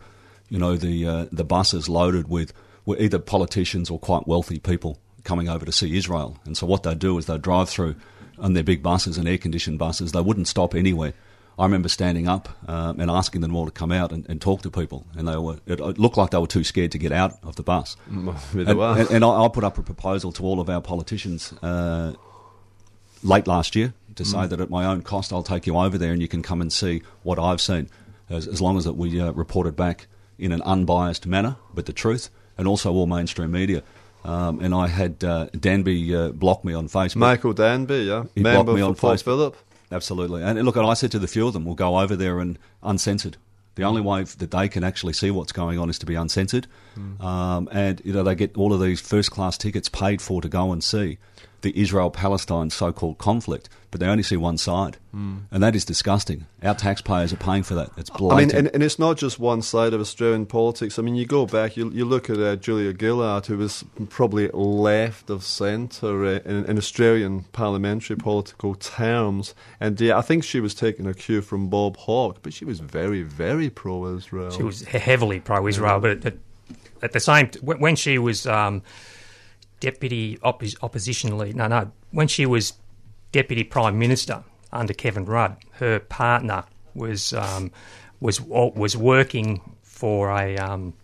you 0.53 0.59
know, 0.59 0.77
the 0.77 1.07
uh, 1.07 1.27
the 1.33 1.45
buses 1.45 1.89
loaded 1.89 2.29
with 2.29 2.53
were 2.85 2.99
either 2.99 3.19
politicians 3.19 3.89
or 3.89 3.99
quite 3.99 4.29
wealthy 4.29 4.59
people 4.59 4.99
coming 5.25 5.49
over 5.49 5.65
to 5.65 5.73
see 5.73 5.97
Israel. 5.97 6.39
And 6.45 6.59
so 6.59 6.67
what 6.67 6.83
they'd 6.83 6.99
do 6.99 7.17
is 7.17 7.25
they'd 7.25 7.41
drive 7.41 7.71
through 7.71 7.95
on 8.39 8.53
their 8.53 8.63
big 8.63 8.83
buses 8.83 9.17
and 9.17 9.27
air 9.27 9.39
conditioned 9.39 9.79
buses. 9.79 10.13
They 10.13 10.21
wouldn't 10.21 10.49
stop 10.49 10.75
anywhere. 10.75 11.15
I 11.59 11.65
remember 11.65 11.89
standing 11.89 12.29
up 12.29 12.51
um, 12.69 13.01
and 13.01 13.11
asking 13.11 13.41
them 13.41 13.57
all 13.57 13.65
to 13.65 13.71
come 13.71 13.93
out 13.93 14.13
and, 14.13 14.29
and, 14.29 14.43
talk 14.43 14.61
to 14.63 14.71
people, 14.71 15.07
and 15.17 15.27
they 15.27 15.37
were. 15.37 15.57
It, 15.67 15.81
it, 15.81 15.99
looked 15.99 16.19
like 16.19 16.31
they 16.33 16.39
were 16.39 16.47
too 16.47 16.65
scared 16.65 16.93
to 16.93 16.99
get 16.99 17.13
out 17.13 17.39
of 17.43 17.57
the 17.57 17.63
bus. 17.63 17.97
and, 18.11 18.29
and, 18.69 19.11
and 19.11 19.25
I, 19.25 19.45
I, 19.45 19.49
put 19.49 19.65
up 19.65 19.79
a 19.79 19.83
proposal 19.83 20.33
to 20.33 20.43
all 20.43 20.61
of 20.61 20.69
our 20.69 20.83
politicians 20.83 21.55
uh, 21.63 22.13
late 23.23 23.47
last 23.47 23.75
year 23.75 23.95
to 24.17 24.25
say 24.27 24.37
mm. 24.37 24.51
that 24.51 24.61
at 24.61 24.69
my 24.69 24.85
own 24.85 25.01
cost 25.01 25.33
I'll 25.33 25.43
take 25.43 25.67
you 25.67 25.79
over 25.79 25.97
there 25.97 26.13
and 26.13 26.21
you 26.21 26.29
can 26.29 26.43
come 26.43 26.61
and 26.61 26.71
see 26.71 27.03
what 27.23 27.39
I've 27.39 27.61
seen, 27.63 27.89
as, 28.29 28.47
as 28.47 28.61
long 28.61 28.77
as 28.77 28.85
that 28.85 28.95
we 28.95 29.19
uh, 29.19 29.33
report 29.33 29.67
it 29.67 29.77
back 29.77 30.09
in 30.43 30.53
an 30.53 30.61
unbiased 30.63 31.27
manner 31.27 31.57
with 31.73 31.87
the 31.87 31.93
truth, 31.93 32.29
and 32.59 32.67
also 32.67 32.93
all 32.93 33.07
mainstream 33.07 33.53
media. 33.53 33.83
Um, 34.25 34.61
and 34.61 34.75
I 34.75 34.89
had 34.89 35.23
uh, 35.25 35.47
Danby 35.59 36.15
uh, 36.15 36.31
block 36.31 36.65
me 36.65 36.75
on 36.75 36.89
Facebook. 36.89 37.17
Michael 37.17 37.53
Danby, 37.53 38.03
yeah, 38.03 38.25
he 38.35 38.43
member 38.43 38.65
blocked 38.65 38.77
me 38.77 38.83
on 38.83 38.95
Port 38.95 39.23
Phillip. 39.23 39.57
Absolutely, 39.91 40.43
and 40.43 40.63
look, 40.65 40.77
and 40.77 40.87
I 40.87 40.95
said 40.95 41.13
to 41.13 41.19
the 41.19 41.29
few 41.29 41.47
of 41.47 41.53
them, 41.53 41.65
we'll 41.65 41.75
go 41.75 41.99
over 41.99 42.17
there 42.17 42.41
and 42.41 42.59
uncensored. 42.83 43.37
The 43.75 43.85
only 43.85 44.03
way 44.03 44.25
that 44.25 44.51
they 44.51 44.69
can 44.69 44.85
actually 44.85 45.15
see 45.15 45.31
what's 45.31 45.53
going 45.53 45.79
on 45.79 45.89
is 45.89 45.99
to 46.01 46.07
be 46.07 46.15
uncensored, 46.15 46.67
mm. 46.97 47.23
um, 47.23 47.69
and 47.73 48.03
you 48.05 48.13
know 48.13 48.23
they 48.23 48.35
get 48.35 48.57
all 48.57 48.73
of 48.73 48.81
these 48.81 49.01
first 49.01 49.31
class 49.31 49.57
tickets 49.57 49.89
paid 49.89 50.21
for 50.21 50.43
to 50.43 50.49
go 50.49 50.73
and 50.73 50.83
see 50.83 51.19
the 51.63 51.79
Israel 51.81 52.11
Palestine 52.11 52.71
so 52.71 52.93
called 52.93 53.19
conflict, 53.19 53.69
but 53.91 54.01
they 54.01 54.07
only 54.07 54.23
see 54.23 54.37
one 54.37 54.59
side. 54.59 54.99
Mm. 55.15 55.43
And 55.51 55.63
that 55.63 55.75
is 55.75 55.85
disgusting. 55.85 56.47
Our 56.63 56.75
taxpayers 56.75 57.33
are 57.33 57.37
paying 57.37 57.63
for 57.63 57.75
that. 57.75 57.91
It's 57.97 58.11
blatant. 58.11 58.33
I 58.33 58.57
mean, 58.57 58.67
and, 58.67 58.75
and, 58.75 58.83
it's 58.83 58.99
not 58.99 59.17
just 59.17 59.39
one 59.39 59.63
side 59.63 59.93
of 59.93 60.01
Australian 60.01 60.47
politics. 60.47 60.99
I 60.99 61.03
mean, 61.03 61.15
you 61.15 61.27
go 61.27 61.47
back, 61.47 61.77
you, 61.77 61.91
you 61.91 62.05
look 62.05 62.31
at 62.31 62.39
uh, 62.39 62.57
Julia 62.57 62.95
Gillard, 62.99 63.47
who 63.47 63.59
was 63.59 63.85
probably 64.09 64.49
left 64.49 65.31
of 65.31 65.45
centre 65.45 66.25
uh, 66.25 66.41
in, 66.45 66.65
in, 66.65 66.79
Australian 66.79 67.45
parliamentary 67.53 68.17
political 68.17 68.75
terms. 68.75 69.55
And 69.81 70.01
yeah, 70.01 70.19
I 70.19 70.23
think 70.23 70.45
she 70.45 70.61
was 70.61 70.75
taking 70.75 71.07
a 71.07 71.15
cue 71.15 71.43
from 71.43 71.69
Bob 71.69 71.97
Hawke, 71.99 72.43
but 72.43 72.53
she 72.53 72.65
was 72.65 72.81
very, 72.81 73.23
very 73.23 73.71
pro 73.71 74.17
Israel. 74.17 74.51
She 74.51 74.63
was 74.63 74.83
heavily 74.83 75.41
pro 75.41 75.67
Israel, 75.67 76.01
but 76.01 76.25
at, 76.25 76.35
at, 77.03 77.13
the 77.13 77.21
same 77.21 77.49
t- 77.49 77.61
when 77.61 77.97
she 77.97 78.19
was. 78.19 78.47
Um, 78.47 78.83
deputy 79.83 80.39
oppos- 80.39 80.77
opposition 80.81 81.37
leader. 81.37 81.59
No, 81.59 81.67
no. 81.67 81.91
When 82.13 82.29
she 82.29 82.47
was 82.47 82.75
deputy 83.33 83.65
prime 83.65 83.99
minister 83.99 84.45
under 84.73 84.95
Kevin 84.95 85.27
Rudd, 85.27 85.57
her 85.73 85.99
partner 85.99 86.65
was 86.95 87.33
um, 87.33 87.73
was 88.21 88.41
was 88.41 88.97
working 88.97 89.61
for 89.83 90.31
a, 90.31 90.57
um, 90.57 90.95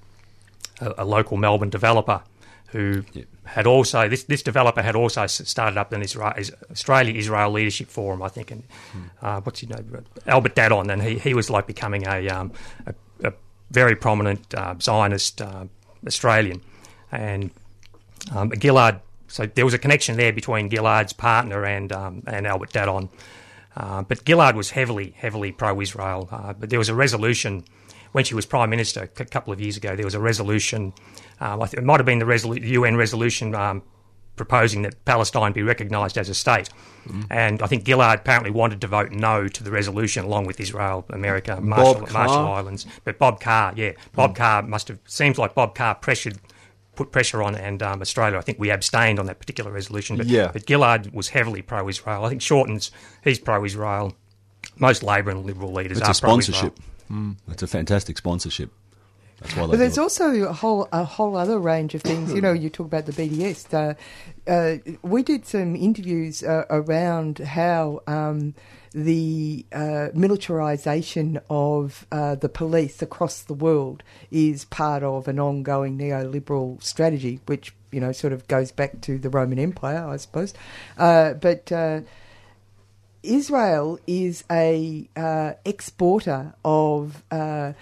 a, 0.81 0.95
a 0.99 1.05
local 1.05 1.37
Melbourne 1.37 1.71
developer 1.71 2.23
who 2.69 3.03
yep. 3.13 3.27
had 3.45 3.67
also 3.67 4.09
this 4.09 4.25
this 4.25 4.43
developer 4.43 4.81
had 4.83 4.95
also 4.95 5.27
started 5.27 5.77
up 5.77 5.93
an 5.93 6.03
Israel, 6.03 6.33
Australia 6.71 7.15
Israel 7.15 7.51
Leadership 7.51 7.89
Forum, 7.89 8.23
I 8.23 8.29
think, 8.29 8.51
and 8.53 8.63
mm. 8.93 9.11
uh, 9.21 9.41
what's 9.41 9.61
his 9.61 9.71
name, 9.71 10.07
Albert 10.27 10.55
Dadon, 10.55 10.93
and 10.93 11.03
he, 11.03 11.19
he 11.19 11.35
was 11.35 11.51
like 11.51 11.67
becoming 11.67 12.07
a 12.07 12.29
um, 12.29 12.53
a, 12.87 12.95
a, 13.25 13.33
very 13.71 13.97
prominent 13.97 14.55
uh, 14.55 14.75
Zionist 14.81 15.43
uh, 15.43 15.65
Australian, 16.07 16.61
and 17.11 17.51
um, 18.35 18.53
Gillard, 18.61 19.01
so 19.27 19.47
there 19.47 19.65
was 19.65 19.75
a 19.75 19.79
connection 19.79 20.17
there 20.17 20.33
between 20.33 20.71
Gillard's 20.71 21.13
partner 21.13 21.65
and 21.65 21.93
um, 21.93 22.23
and 22.27 22.47
Albert 22.47 22.73
Dadon. 22.73 23.09
Uh, 23.77 24.03
but 24.03 24.27
Gillard 24.27 24.57
was 24.57 24.71
heavily, 24.71 25.15
heavily 25.17 25.53
pro-Israel. 25.53 26.29
Uh, 26.33 26.53
but 26.53 26.69
there 26.69 26.81
was 26.81 26.89
a 26.89 26.95
resolution 26.95 27.65
when 28.13 28.25
she 28.25 28.35
was 28.35 28.45
prime 28.45 28.71
minister 28.71 29.03
a 29.03 29.25
couple 29.25 29.53
of 29.53 29.61
years 29.61 29.77
ago. 29.77 29.95
There 29.95 30.05
was 30.05 30.15
a 30.15 30.21
resolution. 30.21 30.93
Um, 31.41 31.63
it 31.63 31.85
might 31.85 32.01
have 32.01 32.07
been 32.07 32.19
the 32.19 32.25
resolu- 32.25 32.65
UN 32.65 32.97
resolution 32.97 33.55
um, 33.55 33.83
proposing 34.35 34.83
that 34.83 35.05
Palestine 35.05 35.53
be 35.53 35.63
recognised 35.63 36.19
as 36.19 36.29
a 36.29 36.35
state. 36.35 36.71
Mm. 37.07 37.27
And 37.31 37.63
I 37.63 37.67
think 37.67 37.87
Gillard 37.87 38.21
apparently 38.21 38.51
wanted 38.51 38.81
to 38.81 38.87
vote 38.89 39.13
no 39.13 39.47
to 39.47 39.63
the 39.63 39.71
resolution 39.71 40.25
along 40.25 40.47
with 40.47 40.59
Israel, 40.59 41.05
America, 41.11 41.61
Marshall, 41.61 42.09
Marshall 42.13 42.49
Islands. 42.49 42.87
But 43.05 43.19
Bob 43.19 43.41
Carr, 43.41 43.75
yeah, 43.77 43.93
Bob 44.15 44.33
mm. 44.33 44.37
Carr 44.37 44.63
must 44.63 44.89
have. 44.89 44.99
Seems 45.07 45.39
like 45.39 45.55
Bob 45.55 45.75
Carr 45.75 45.95
pressured 45.95 46.39
put 46.99 47.13
pressure 47.13 47.45
on, 47.45 47.55
and 47.55 47.81
um, 47.81 48.03
Australia, 48.03 48.37
I 48.37 48.41
think 48.41 48.59
we 48.59 48.73
abstained 48.73 49.21
on 49.21 49.27
that 49.27 49.39
particular 49.39 49.71
resolution. 49.71 50.17
But, 50.17 50.27
yeah. 50.27 50.51
but 50.53 50.67
Gillard 50.67 51.15
was 51.15 51.29
heavily 51.29 51.63
pro-Israel. 51.63 52.25
I 52.25 52.29
think 52.29 52.43
Shorten's 52.43 52.91
he's 53.23 53.39
pro-Israel. 53.39 54.17
Most 54.79 55.05
Labor 55.05 55.31
and 55.31 55.47
Liberal 55.47 55.73
leaders 55.73 55.99
it's 55.99 56.09
are 56.09 56.11
a 56.11 56.15
sponsorship. 56.15 56.77
Mm. 57.09 57.37
It's 57.47 57.63
a 57.63 57.69
fantastic 57.69 58.19
sponsorship. 58.19 58.73
That's 59.39 59.55
why 59.55 59.67
but 59.69 59.79
there's 59.79 59.97
also 59.97 60.49
a 60.49 60.53
whole 60.53 60.89
a 60.91 61.05
whole 61.05 61.37
other 61.37 61.61
range 61.61 61.95
of 61.95 62.03
things. 62.03 62.33
You 62.33 62.41
know, 62.41 62.53
you 62.53 62.69
talk 62.69 62.87
about 62.87 63.07
the 63.07 63.13
BDS. 63.13 63.73
Uh, 63.73 63.95
uh, 64.51 64.79
we 65.03 65.23
did 65.23 65.47
some 65.47 65.77
interviews 65.77 66.43
uh, 66.43 66.65
around 66.69 67.39
how 67.39 68.01
um, 68.09 68.57
the 68.93 69.65
uh, 69.73 70.09
militarisation 70.15 71.41
of 71.51 72.07
uh, 72.11 72.35
the 72.35 72.49
police 72.49 73.03
across 73.03 73.43
the 73.43 73.55
world 73.55 74.03
is 74.31 74.65
part 74.67 75.03
of 75.03 75.29
an 75.29 75.39
ongoing 75.39 75.99
neoliberal 75.99 76.83
strategy, 76.83 77.41
which 77.47 77.75
you 77.91 78.01
know 78.01 78.13
sort 78.13 78.33
of 78.33 78.47
goes 78.49 78.73
back 78.73 79.01
to 79.03 79.19
the 79.19 79.31
Roman 79.31 79.59
Empire, 79.59 80.07
I 80.07 80.17
suppose. 80.17 80.55
Uh, 80.97 81.35
but 81.35 81.71
uh, 81.73 82.01
Israel 83.23 83.99
is 84.07 84.45
a 84.51 85.09
uh, 85.17 85.53
exporter 85.65 86.55
of 86.65 87.23
uh, 87.31 87.73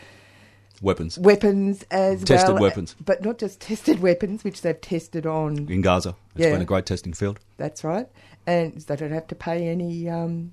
weapons. 0.80 1.18
Weapons 1.18 1.84
as 1.90 2.24
tested 2.24 2.54
well, 2.54 2.62
weapons, 2.62 2.96
but 3.04 3.24
not 3.24 3.38
just 3.38 3.60
tested 3.60 4.00
weapons, 4.00 4.44
which 4.44 4.62
they've 4.62 4.80
tested 4.80 5.26
on 5.26 5.68
in 5.70 5.82
Gaza. 5.82 6.16
It's 6.34 6.44
yeah. 6.44 6.52
been 6.52 6.62
a 6.62 6.66
great 6.66 6.86
testing 6.86 7.12
field. 7.12 7.40
That's 7.56 7.84
right, 7.84 8.08
and 8.46 8.76
they 8.76 8.96
don't 8.96 9.12
have 9.12 9.26
to 9.28 9.34
pay 9.34 9.68
any 9.68 10.08
um, 10.08 10.52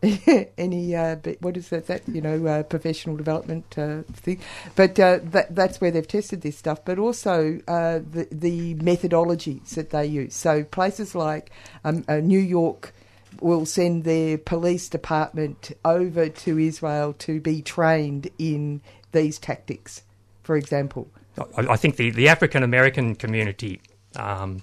any 0.58 0.94
uh, 0.94 1.16
what 1.40 1.56
is 1.56 1.70
that, 1.70 1.86
that 1.86 2.08
you 2.08 2.20
know 2.20 2.46
uh, 2.46 2.62
professional 2.62 3.16
development 3.16 3.76
uh, 3.76 4.02
thing, 4.12 4.40
but 4.76 4.98
uh, 5.00 5.18
that, 5.22 5.52
that's 5.54 5.80
where 5.80 5.90
they've 5.90 6.06
tested 6.06 6.42
this 6.42 6.56
stuff. 6.56 6.84
But 6.84 6.98
also 6.98 7.60
uh, 7.66 8.00
the 8.08 8.28
the 8.30 8.74
methodologies 8.76 9.70
that 9.70 9.90
they 9.90 10.06
use. 10.06 10.36
So 10.36 10.62
places 10.62 11.16
like 11.16 11.50
um, 11.84 12.04
uh, 12.06 12.16
New 12.16 12.38
York 12.38 12.94
will 13.40 13.66
send 13.66 14.04
their 14.04 14.38
police 14.38 14.88
department 14.88 15.72
over 15.84 16.28
to 16.28 16.58
Israel 16.58 17.12
to 17.14 17.40
be 17.40 17.60
trained 17.60 18.30
in 18.38 18.80
these 19.10 19.38
tactics, 19.38 20.02
for 20.44 20.56
example. 20.56 21.08
I, 21.56 21.72
I 21.72 21.76
think 21.76 21.96
the, 21.96 22.10
the 22.10 22.28
African 22.28 22.62
American 22.62 23.16
community. 23.16 23.80
Um, 24.14 24.62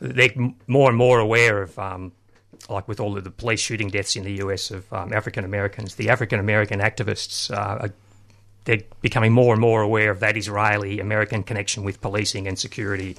they're 0.00 0.34
more 0.66 0.88
and 0.88 0.98
more 0.98 1.20
aware 1.20 1.62
of 1.62 1.78
um, 1.78 2.12
like 2.68 2.88
with 2.88 3.00
all 3.00 3.16
of 3.16 3.24
the 3.24 3.30
police 3.30 3.60
shooting 3.60 3.88
deaths 3.88 4.16
in 4.16 4.24
the 4.24 4.34
US 4.44 4.70
of 4.70 4.90
um, 4.92 5.12
African 5.12 5.44
Americans, 5.44 5.96
the 5.96 6.10
African 6.10 6.38
American 6.38 6.80
activists 6.80 7.50
uh, 7.50 7.86
are 7.86 7.92
they're 8.64 8.82
becoming 9.00 9.32
more 9.32 9.52
and 9.52 9.60
more 9.60 9.82
aware 9.82 10.10
of 10.10 10.20
that 10.20 10.36
Israeli 10.36 11.00
American 11.00 11.42
connection 11.42 11.82
with 11.82 12.00
policing 12.00 12.46
and 12.46 12.58
security. 12.58 13.16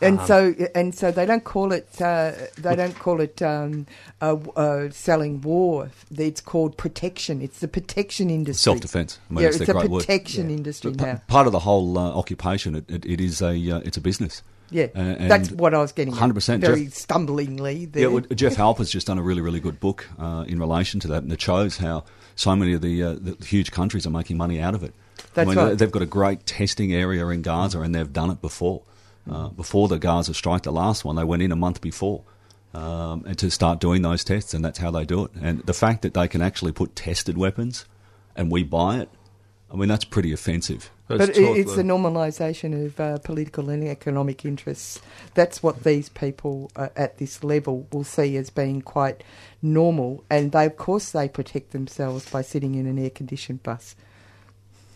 And 0.00 0.20
um, 0.20 0.26
so, 0.26 0.54
and 0.74 0.94
so 0.94 1.10
they 1.10 1.26
don't 1.26 1.42
call 1.42 1.72
it. 1.72 2.00
Uh, 2.00 2.32
they 2.56 2.76
don't 2.76 2.96
call 2.96 3.20
it 3.20 3.42
um, 3.42 3.86
uh, 4.20 4.36
uh, 4.54 4.90
selling 4.90 5.40
war. 5.40 5.90
It's 6.16 6.40
called 6.40 6.76
protection. 6.76 7.42
It's 7.42 7.58
the 7.58 7.66
protection 7.66 8.30
industry. 8.30 8.62
Self 8.62 8.80
defence. 8.80 9.18
I 9.28 9.34
mean, 9.34 9.42
yeah, 9.42 9.48
it's, 9.48 9.60
it's 9.60 9.68
a 9.68 9.74
protection 9.74 10.50
industry 10.50 10.92
now. 10.92 11.20
Part 11.26 11.46
of 11.46 11.52
the 11.52 11.58
whole 11.58 11.98
uh, 11.98 12.12
occupation, 12.12 12.76
it, 12.76 12.88
it, 12.88 13.04
it 13.06 13.20
is 13.20 13.42
a 13.42 13.70
uh, 13.70 13.80
it's 13.80 13.96
a 13.96 14.00
business. 14.00 14.42
Yeah, 14.70 14.86
uh, 14.94 15.28
that's 15.28 15.50
what 15.50 15.74
I 15.74 15.78
was 15.78 15.92
getting. 15.92 16.12
Hundred 16.12 16.34
percent. 16.34 16.62
Very 16.62 16.84
Jeff, 16.84 16.94
stumblingly. 16.94 17.90
There. 17.90 18.02
Yeah, 18.02 18.08
well, 18.08 18.20
Jeff 18.20 18.54
Halper's 18.56 18.90
just 18.90 19.06
done 19.06 19.18
a 19.18 19.22
really, 19.22 19.40
really 19.40 19.60
good 19.60 19.80
book 19.80 20.06
uh, 20.18 20.44
in 20.46 20.58
relation 20.58 21.00
to 21.00 21.08
that, 21.08 21.22
and 21.22 21.32
it 21.32 21.40
shows 21.40 21.78
how 21.78 22.04
so 22.36 22.54
many 22.54 22.72
of 22.74 22.82
the, 22.82 23.02
uh, 23.02 23.12
the 23.14 23.36
huge 23.44 23.70
countries 23.70 24.06
are 24.06 24.10
making 24.10 24.36
money 24.36 24.60
out 24.60 24.74
of 24.74 24.82
it. 24.84 24.94
That's 25.34 25.48
I 25.48 25.54
mean, 25.54 25.64
right. 25.64 25.78
They've 25.78 25.90
got 25.90 26.02
a 26.02 26.06
great 26.06 26.46
testing 26.46 26.92
area 26.92 27.26
in 27.28 27.42
Gaza, 27.42 27.80
and 27.80 27.94
they've 27.94 28.12
done 28.12 28.30
it 28.30 28.40
before. 28.40 28.82
Uh, 29.30 29.48
before 29.48 29.88
the 29.88 29.98
Gaza 29.98 30.32
strike, 30.32 30.62
the 30.62 30.72
last 30.72 31.04
one, 31.04 31.16
they 31.16 31.24
went 31.24 31.42
in 31.42 31.52
a 31.52 31.56
month 31.56 31.80
before. 31.80 32.22
Um, 32.74 33.24
and 33.26 33.36
to 33.38 33.50
start 33.50 33.80
doing 33.80 34.02
those 34.02 34.22
tests, 34.24 34.52
and 34.52 34.62
that's 34.64 34.78
how 34.78 34.90
they 34.90 35.04
do 35.04 35.24
it. 35.24 35.30
And 35.40 35.60
the 35.62 35.72
fact 35.72 36.02
that 36.02 36.12
they 36.12 36.28
can 36.28 36.42
actually 36.42 36.72
put 36.72 36.94
tested 36.94 37.38
weapons, 37.38 37.86
and 38.36 38.52
we 38.52 38.62
buy 38.62 38.98
it, 38.98 39.08
I 39.70 39.76
mean, 39.76 39.88
that's 39.88 40.04
pretty 40.04 40.32
offensive. 40.32 40.90
That's 41.08 41.18
but 41.18 41.28
it, 41.30 41.38
it's 41.38 41.38
totally- 41.72 41.76
the 41.76 41.82
normalisation 41.82 42.86
of 42.86 42.98
uh, 43.00 43.18
political 43.18 43.68
and 43.70 43.84
economic 43.84 44.44
interests. 44.44 45.00
That's 45.34 45.62
what 45.62 45.84
these 45.84 46.08
people 46.08 46.70
uh, 46.76 46.88
at 46.96 47.18
this 47.18 47.44
level 47.44 47.86
will 47.92 48.04
see 48.04 48.36
as 48.36 48.50
being 48.50 48.80
quite 48.82 49.22
normal, 49.62 50.24
and 50.30 50.52
they, 50.52 50.64
of 50.66 50.76
course, 50.76 51.10
they 51.12 51.28
protect 51.28 51.72
themselves 51.72 52.30
by 52.30 52.42
sitting 52.42 52.74
in 52.74 52.86
an 52.86 52.98
air-conditioned 52.98 53.62
bus. 53.62 53.94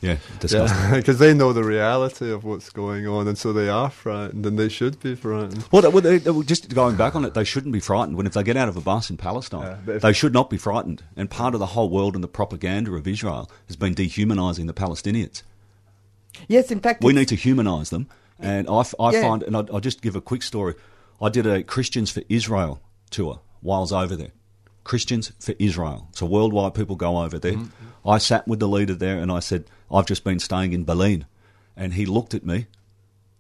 Yeah, 0.02 0.16
disgusting. 0.40 0.78
Yeah, 0.90 0.96
because 0.96 1.18
they 1.20 1.32
know 1.32 1.52
the 1.52 1.62
reality 1.62 2.30
of 2.32 2.42
what's 2.42 2.70
going 2.70 3.06
on, 3.06 3.28
and 3.28 3.38
so 3.38 3.52
they 3.52 3.68
are 3.68 3.88
frightened, 3.88 4.44
and 4.44 4.58
they 4.58 4.68
should 4.68 4.98
be 5.00 5.14
frightened. 5.14 5.64
Well, 5.70 5.82
they, 5.82 5.88
well, 5.88 6.00
they, 6.02 6.18
they 6.18 6.42
just 6.42 6.74
going 6.74 6.96
back 6.96 7.14
on 7.14 7.24
it, 7.24 7.34
they 7.34 7.44
shouldn't 7.44 7.72
be 7.72 7.78
frightened. 7.78 8.16
When 8.16 8.26
if 8.26 8.32
they 8.34 8.42
get 8.42 8.56
out 8.56 8.68
of 8.68 8.76
a 8.76 8.80
bus 8.80 9.10
in 9.10 9.16
Palestine, 9.16 9.78
Yeah, 9.86 9.94
if- 9.94 10.02
they 10.02 10.12
should 10.12 10.32
not 10.32 10.50
be 10.50 10.58
frightened. 10.58 11.04
And 11.16 11.30
part 11.30 11.54
of 11.54 11.60
the 11.60 11.66
whole 11.66 11.88
world 11.88 12.16
and 12.16 12.22
the 12.24 12.28
propaganda 12.28 12.92
of 12.94 13.06
Israel 13.06 13.48
has 13.68 13.76
been 13.76 13.94
dehumanising 13.94 14.66
the 14.66 14.74
Palestinians. 14.74 15.42
Yes, 16.48 16.72
in 16.72 16.80
fact, 16.80 17.04
We 17.04 17.12
need 17.12 17.28
to 17.28 17.36
humanise 17.36 17.90
them. 17.90 18.08
And 18.40 18.68
I 18.68 18.82
Yeah. 19.12 19.22
find, 19.22 19.44
and 19.44 19.56
I'll, 19.56 19.68
I'll 19.74 19.80
just 19.80 20.02
give 20.02 20.16
a 20.16 20.20
quick 20.20 20.42
story. 20.42 20.74
I 21.20 21.28
did 21.28 21.46
a 21.46 21.62
Christians 21.62 22.10
for 22.10 22.22
Israel 22.28 22.80
tour 23.10 23.40
while 23.60 23.78
I 23.78 23.80
was 23.82 23.92
over 23.92 24.16
there. 24.16 24.32
Christians 24.84 25.32
for 25.38 25.54
Israel. 25.58 26.08
So 26.12 26.26
worldwide 26.26 26.74
people 26.74 26.96
go 26.96 27.22
over 27.22 27.38
there. 27.38 27.56
I 28.04 28.18
sat 28.18 28.48
with 28.48 28.60
the 28.60 28.68
leader 28.68 28.94
there 28.94 29.18
and 29.18 29.30
I 29.30 29.40
said, 29.40 29.64
I've 29.90 30.06
just 30.06 30.24
been 30.24 30.38
staying 30.38 30.72
in 30.72 30.84
Bil'in. 30.84 31.24
And 31.76 31.94
he 31.94 32.06
looked 32.06 32.34
at 32.34 32.44
me 32.44 32.66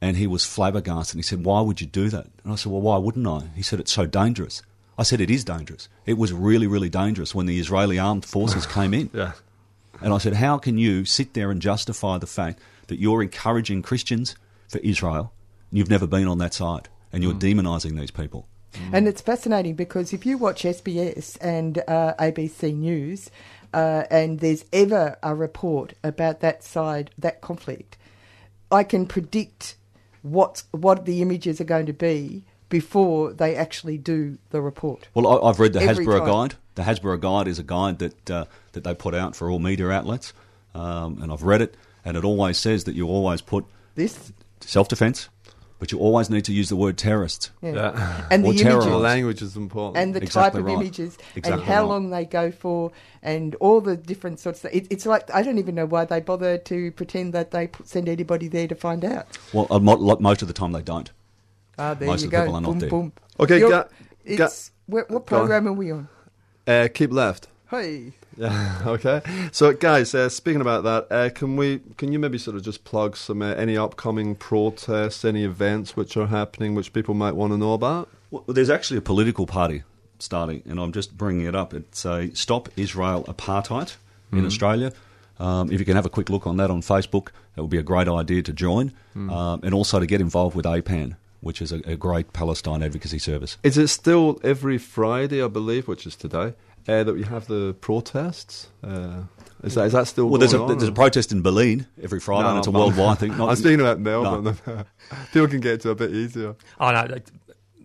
and 0.00 0.16
he 0.16 0.26
was 0.26 0.44
flabbergasted. 0.44 1.16
He 1.16 1.22
said, 1.22 1.44
Why 1.44 1.60
would 1.60 1.80
you 1.80 1.86
do 1.86 2.08
that? 2.10 2.26
And 2.44 2.52
I 2.52 2.56
said, 2.56 2.72
Well, 2.72 2.80
why 2.80 2.96
wouldn't 2.98 3.26
I? 3.26 3.48
He 3.54 3.62
said, 3.62 3.80
It's 3.80 3.92
so 3.92 4.06
dangerous. 4.06 4.62
I 4.98 5.02
said, 5.02 5.20
It 5.20 5.30
is 5.30 5.44
dangerous. 5.44 5.88
It 6.06 6.18
was 6.18 6.32
really, 6.32 6.66
really 6.66 6.88
dangerous 6.88 7.34
when 7.34 7.46
the 7.46 7.58
Israeli 7.58 7.98
armed 7.98 8.24
forces 8.24 8.66
came 8.78 8.94
in. 8.94 9.10
Yeah, 9.12 9.32
And 10.00 10.12
I 10.12 10.18
said, 10.18 10.34
How 10.34 10.58
can 10.58 10.78
you 10.78 11.04
sit 11.04 11.34
there 11.34 11.50
and 11.50 11.62
justify 11.62 12.18
the 12.18 12.26
fact 12.26 12.60
that 12.86 12.98
you're 12.98 13.22
encouraging 13.22 13.82
Christians 13.82 14.36
for 14.68 14.78
Israel 14.78 15.32
and 15.70 15.78
you've 15.78 15.90
never 15.90 16.06
been 16.06 16.26
on 16.26 16.38
that 16.38 16.54
side 16.54 16.88
and 17.12 17.22
you're 17.22 17.34
mm. 17.34 17.40
demonising 17.40 17.98
these 17.98 18.10
people? 18.10 18.48
And 18.92 19.06
it's 19.06 19.20
fascinating 19.20 19.74
because 19.74 20.12
if 20.12 20.24
you 20.24 20.38
watch 20.38 20.62
SBS 20.62 21.36
and 21.40 21.78
uh, 21.86 22.14
ABC 22.18 22.74
News, 22.74 23.30
uh, 23.74 24.04
and 24.10 24.40
there's 24.40 24.64
ever 24.72 25.16
a 25.22 25.34
report 25.34 25.94
about 26.02 26.40
that 26.40 26.62
side, 26.62 27.10
that 27.18 27.40
conflict, 27.40 27.96
I 28.70 28.84
can 28.84 29.06
predict 29.06 29.76
what 30.22 30.62
what 30.70 31.04
the 31.04 31.20
images 31.20 31.60
are 31.60 31.64
going 31.64 31.86
to 31.86 31.92
be 31.92 32.44
before 32.68 33.34
they 33.34 33.54
actually 33.54 33.98
do 33.98 34.38
the 34.48 34.62
report. 34.62 35.08
Well, 35.12 35.26
I, 35.26 35.48
I've 35.48 35.60
read 35.60 35.74
the 35.74 35.82
Every 35.82 36.06
Hasbara 36.06 36.20
time. 36.20 36.26
Guide. 36.26 36.54
The 36.74 36.82
Hasbara 36.82 37.20
Guide 37.20 37.46
is 37.46 37.58
a 37.58 37.62
guide 37.62 37.98
that, 37.98 38.30
uh, 38.30 38.44
that 38.72 38.82
they 38.82 38.94
put 38.94 39.14
out 39.14 39.36
for 39.36 39.50
all 39.50 39.58
media 39.58 39.90
outlets. 39.90 40.32
Um, 40.74 41.20
and 41.22 41.30
I've 41.30 41.42
read 41.42 41.60
it, 41.60 41.76
and 42.02 42.16
it 42.16 42.24
always 42.24 42.56
says 42.56 42.84
that 42.84 42.94
you 42.94 43.08
always 43.08 43.42
put 43.42 43.66
This, 43.94 44.32
self 44.60 44.88
defence, 44.88 45.28
but 45.82 45.90
you 45.90 45.98
always 45.98 46.30
need 46.30 46.44
to 46.44 46.52
use 46.52 46.68
the 46.68 46.76
word 46.76 46.96
terrorist. 46.96 47.50
yeah. 47.60 47.72
yeah. 47.72 48.28
and 48.30 48.44
the 48.44 48.50
Or 48.50 48.54
terror. 48.54 48.80
the 48.82 48.86
images. 48.86 49.02
language 49.02 49.42
is 49.42 49.56
important. 49.56 49.96
and 50.00 50.14
the 50.14 50.22
Exactly 50.22 50.60
type 50.60 50.60
of 50.60 50.64
right. 50.66 50.74
images 50.80 51.18
Exactly 51.34 51.52
and 51.54 51.62
how 51.64 51.80
right. 51.82 51.88
long 51.88 52.10
they 52.10 52.24
go 52.24 52.52
for 52.52 52.92
and 53.20 53.56
all 53.56 53.80
the 53.80 53.96
different 53.96 54.38
sorts 54.38 54.64
of 54.64 54.72
it, 54.72 54.86
it's 54.90 55.06
like 55.06 55.28
I 55.34 55.42
don't 55.42 55.58
even 55.58 55.74
know 55.74 55.86
why 55.86 56.04
they 56.04 56.20
bother 56.20 56.56
to 56.56 56.92
pretend 56.92 57.32
that 57.34 57.50
they 57.50 57.68
send 57.82 58.08
anybody 58.08 58.46
there 58.46 58.68
to 58.68 58.76
find 58.76 59.04
out. 59.04 59.26
Well, 59.52 59.66
a 59.72 59.80
most 59.80 60.40
of 60.42 60.46
the 60.46 60.54
time 60.54 60.70
they 60.70 60.82
don't. 60.82 61.10
Ah, 61.80 61.94
there 61.94 62.06
Most 62.06 62.20
you 62.20 62.26
of 62.26 62.30
the 62.30 62.36
go. 62.36 62.42
people 62.44 62.54
are 62.54 62.60
not 62.60 62.70
boom, 62.70 62.78
there. 62.78 62.90
boom. 62.90 63.12
Okay, 63.40 63.58
You're- 63.58 63.70
ga- 63.72 63.88
ga- 64.36 64.44
it's, 64.44 64.70
what, 64.86 65.10
what 65.10 65.26
go 65.26 65.36
program 65.36 65.66
are 65.66 65.72
we 65.72 65.90
on? 65.90 66.06
uh, 66.68 66.86
keep 66.94 67.10
left. 67.10 67.48
Hey, 67.72 68.12
Yeah. 68.36 68.80
Okay. 68.86 69.20
So, 69.52 69.72
guys, 69.72 70.14
uh, 70.14 70.28
speaking 70.28 70.60
about 70.60 70.84
that, 70.84 71.06
uh, 71.14 71.30
can 71.30 71.56
we? 71.56 71.80
Can 71.98 72.12
you 72.12 72.18
maybe 72.18 72.38
sort 72.38 72.56
of 72.56 72.62
just 72.62 72.84
plug 72.84 73.16
some 73.16 73.42
uh, 73.42 73.52
any 73.54 73.76
upcoming 73.76 74.34
protests, 74.34 75.24
any 75.24 75.44
events 75.44 75.96
which 75.96 76.16
are 76.16 76.26
happening, 76.26 76.74
which 76.74 76.92
people 76.92 77.14
might 77.14 77.32
want 77.36 77.52
to 77.52 77.56
know 77.58 77.74
about? 77.74 78.08
Well, 78.30 78.44
there's 78.48 78.70
actually 78.70 78.98
a 78.98 79.02
political 79.02 79.46
party 79.46 79.82
starting, 80.18 80.62
and 80.66 80.80
I'm 80.80 80.92
just 80.92 81.16
bringing 81.16 81.46
it 81.46 81.54
up. 81.54 81.74
It's 81.74 82.04
a 82.04 82.34
Stop 82.34 82.68
Israel 82.76 83.24
Apartheid 83.28 83.96
in 84.32 84.46
Australia. 84.46 84.92
Um, 85.38 85.70
if 85.72 85.78
you 85.78 85.84
can 85.86 85.96
have 85.96 86.06
a 86.06 86.10
quick 86.10 86.30
look 86.30 86.46
on 86.46 86.56
that 86.56 86.70
on 86.70 86.80
Facebook, 86.80 87.28
that 87.54 87.62
would 87.62 87.70
be 87.70 87.78
a 87.78 87.82
great 87.82 88.08
idea 88.08 88.42
to 88.42 88.52
join, 88.52 88.92
um, 89.14 89.60
and 89.62 89.74
also 89.74 90.00
to 90.00 90.06
get 90.06 90.20
involved 90.20 90.56
with 90.56 90.64
APAN, 90.64 91.16
which 91.40 91.60
is 91.60 91.72
a, 91.72 91.80
a 91.84 91.96
great 91.96 92.32
Palestine 92.32 92.82
advocacy 92.82 93.18
service. 93.18 93.58
Is 93.62 93.76
it 93.76 93.88
still 93.88 94.40
every 94.42 94.78
Friday, 94.78 95.42
I 95.42 95.48
believe, 95.48 95.86
which 95.88 96.06
is 96.06 96.16
today, 96.16 96.54
uh, 96.88 97.04
that 97.04 97.14
we 97.14 97.22
have 97.24 97.46
the 97.46 97.74
protests? 97.80 98.68
Uh, 98.82 99.22
is 99.62 99.74
that 99.74 99.86
is 99.86 99.92
that 99.92 100.06
still 100.08 100.28
Well, 100.28 100.38
there's 100.38 100.52
a, 100.54 100.58
going 100.58 100.72
on? 100.72 100.78
there's 100.78 100.88
a 100.88 100.92
protest 100.92 101.30
in 101.32 101.42
Bil'in 101.42 101.86
every 102.02 102.20
Friday, 102.20 102.42
No, 102.44 102.48
and 102.50 102.58
it's 102.58 102.66
a 102.66 102.72
but- 102.72 102.80
worldwide 102.80 103.18
thing. 103.18 103.36
Not- 103.38 103.50
I'm 103.50 103.56
speaking 103.56 103.80
about 103.80 104.00
Melbourne. 104.00 104.56
People 105.32 105.48
can 105.48 105.60
get 105.60 105.80
to 105.82 105.90
a 105.90 105.94
bit 105.94 106.10
easier. 106.12 106.56
Oh 106.80 106.90
no, 106.90 107.06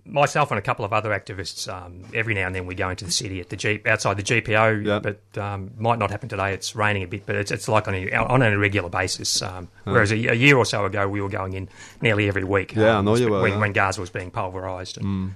myself 0.09 0.51
and 0.51 0.57
a 0.57 0.61
couple 0.61 0.85
of 0.85 0.93
other 0.93 1.09
activists. 1.11 1.71
Um, 1.71 2.03
every 2.13 2.33
now 2.33 2.47
and 2.47 2.55
then 2.55 2.65
we 2.65 2.75
go 2.75 2.89
into 2.89 3.05
the 3.05 3.11
city 3.11 3.39
at 3.39 3.49
the 3.49 3.55
G, 3.55 3.81
outside 3.85 4.17
the 4.17 4.23
GPO, 4.23 4.85
Yeah. 4.85 4.99
but 4.99 5.37
um, 5.41 5.71
might 5.77 5.99
not 5.99 6.11
happen 6.11 6.29
today. 6.29 6.53
It's 6.53 6.75
raining 6.75 7.03
a 7.03 7.07
bit, 7.07 7.25
but 7.25 7.35
it's, 7.35 7.51
it's 7.51 7.67
like 7.67 7.87
on 7.87 7.95
a, 7.95 8.09
on 8.11 8.41
a 8.41 8.57
regular 8.57 8.89
basis. 8.89 9.41
Um, 9.41 9.67
Whereas 9.83 10.11
a, 10.11 10.15
a 10.15 10.33
year 10.33 10.57
or 10.57 10.65
so 10.65 10.85
ago, 10.85 11.07
we 11.07 11.21
were 11.21 11.29
going 11.29 11.53
in 11.53 11.69
nearly 12.01 12.27
every 12.27 12.43
week. 12.43 12.73
Yeah, 12.75 12.95
I 12.95 12.95
um, 12.97 13.05
know 13.05 13.15
you 13.15 13.29
were, 13.29 13.41
when, 13.41 13.53
yeah. 13.53 13.59
when 13.59 13.73
Gaza 13.73 14.01
was 14.01 14.09
being 14.09 14.31
pulverised. 14.31 14.97
And, 14.97 15.35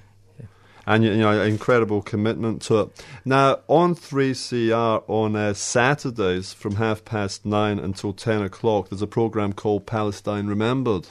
and 0.87 1.03
you 1.03 1.15
know 1.17 1.41
incredible 1.41 2.01
commitment 2.01 2.61
to 2.63 2.79
it. 2.81 3.05
Now 3.25 3.59
on 3.67 3.95
3CR 3.95 5.03
on 5.07 5.35
uh, 5.35 5.53
Saturdays 5.53 6.53
from 6.53 6.75
half 6.75 7.03
past 7.05 7.45
nine 7.45 7.79
until 7.79 8.13
ten 8.13 8.41
o'clock, 8.41 8.89
there's 8.89 9.01
a 9.01 9.07
program 9.07 9.53
called 9.53 9.85
Palestine 9.85 10.47
Remembered. 10.47 11.07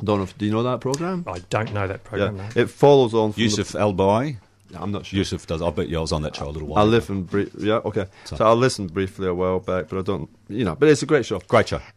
I 0.00 0.04
don't 0.04 0.18
know 0.18 0.24
if 0.24 0.36
do 0.38 0.46
you 0.46 0.52
know 0.52 0.62
that 0.64 0.80
program? 0.80 1.24
I 1.26 1.38
don't 1.50 1.72
know 1.72 1.86
that 1.86 2.00
Yeah, 2.02 2.08
program. 2.08 2.36
no. 2.38 2.48
it 2.56 2.70
follows 2.70 3.14
on 3.14 3.32
from 3.32 3.42
Yusuf 3.42 3.74
Al 3.74 3.92
Bawi. 3.94 4.36
The, 4.70 4.80
I'm 4.82 4.90
not 4.90 5.04
sure. 5.06 5.18
Yusuf 5.18 5.46
does. 5.46 5.60
I 5.60 5.68
bet 5.70 5.88
you 5.88 5.98
I 5.98 6.00
was 6.00 6.12
on 6.12 6.22
that 6.22 6.34
show 6.34 6.48
a 6.48 6.50
little 6.50 6.66
while. 6.66 6.78
I 6.78 6.82
ago. 6.86 6.90
listened 6.92 7.28
brief. 7.30 7.50
Yeah, 7.58 7.74
okay. 7.84 8.06
So, 8.24 8.36
So- 8.36 8.46
I 8.46 8.52
listened 8.52 8.92
briefly 8.94 9.28
a 9.28 9.34
while 9.34 9.60
back, 9.60 9.88
but 9.88 9.98
I 9.98 10.02
don't. 10.02 10.30
You 10.48 10.64
know, 10.64 10.74
but 10.74 10.88
it's 10.88 11.02
a 11.02 11.06
great 11.06 11.26
show. 11.26 11.40
Great 11.46 11.68
show. 11.68 11.80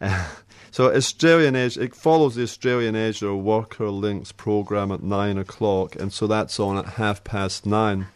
So 0.70 0.92
Australian 0.92 1.56
Age, 1.56 1.78
it 1.78 1.94
follows 1.94 2.34
the 2.34 2.42
Australian 2.42 2.96
Asia 2.96 3.34
Worker 3.34 3.88
Links 3.90 4.32
program 4.32 4.92
at 4.92 5.02
nine 5.02 5.38
o'clock, 5.38 5.96
and 5.96 6.12
so 6.12 6.26
that's 6.26 6.60
on 6.60 6.76
at 6.78 6.94
half 6.94 7.24
past 7.24 7.64
nine. 7.66 8.08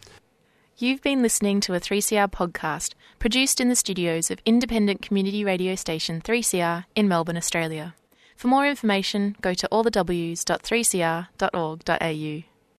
You've 0.77 1.03
been 1.03 1.23
listening 1.23 1.61
to 1.61 1.75
a 1.75 1.81
3CR 1.81 2.31
podcast 2.31 2.95
produced 3.19 3.61
in 3.61 3.69
the 3.69 3.77
studios 3.77 4.31
of 4.31 4.39
independent 4.47 5.03
community 5.03 5.45
radio 5.45 5.75
station 5.75 6.23
3CR 6.23 6.87
in 6.95 7.07
Melbourne, 7.07 7.37
Australia. 7.37 7.95
For 8.35 8.49
more 8.49 8.67
information, 8.67 9.37
go 9.43 9.53
to 9.53 9.69
allthews.3cr.org.au. 9.71 12.50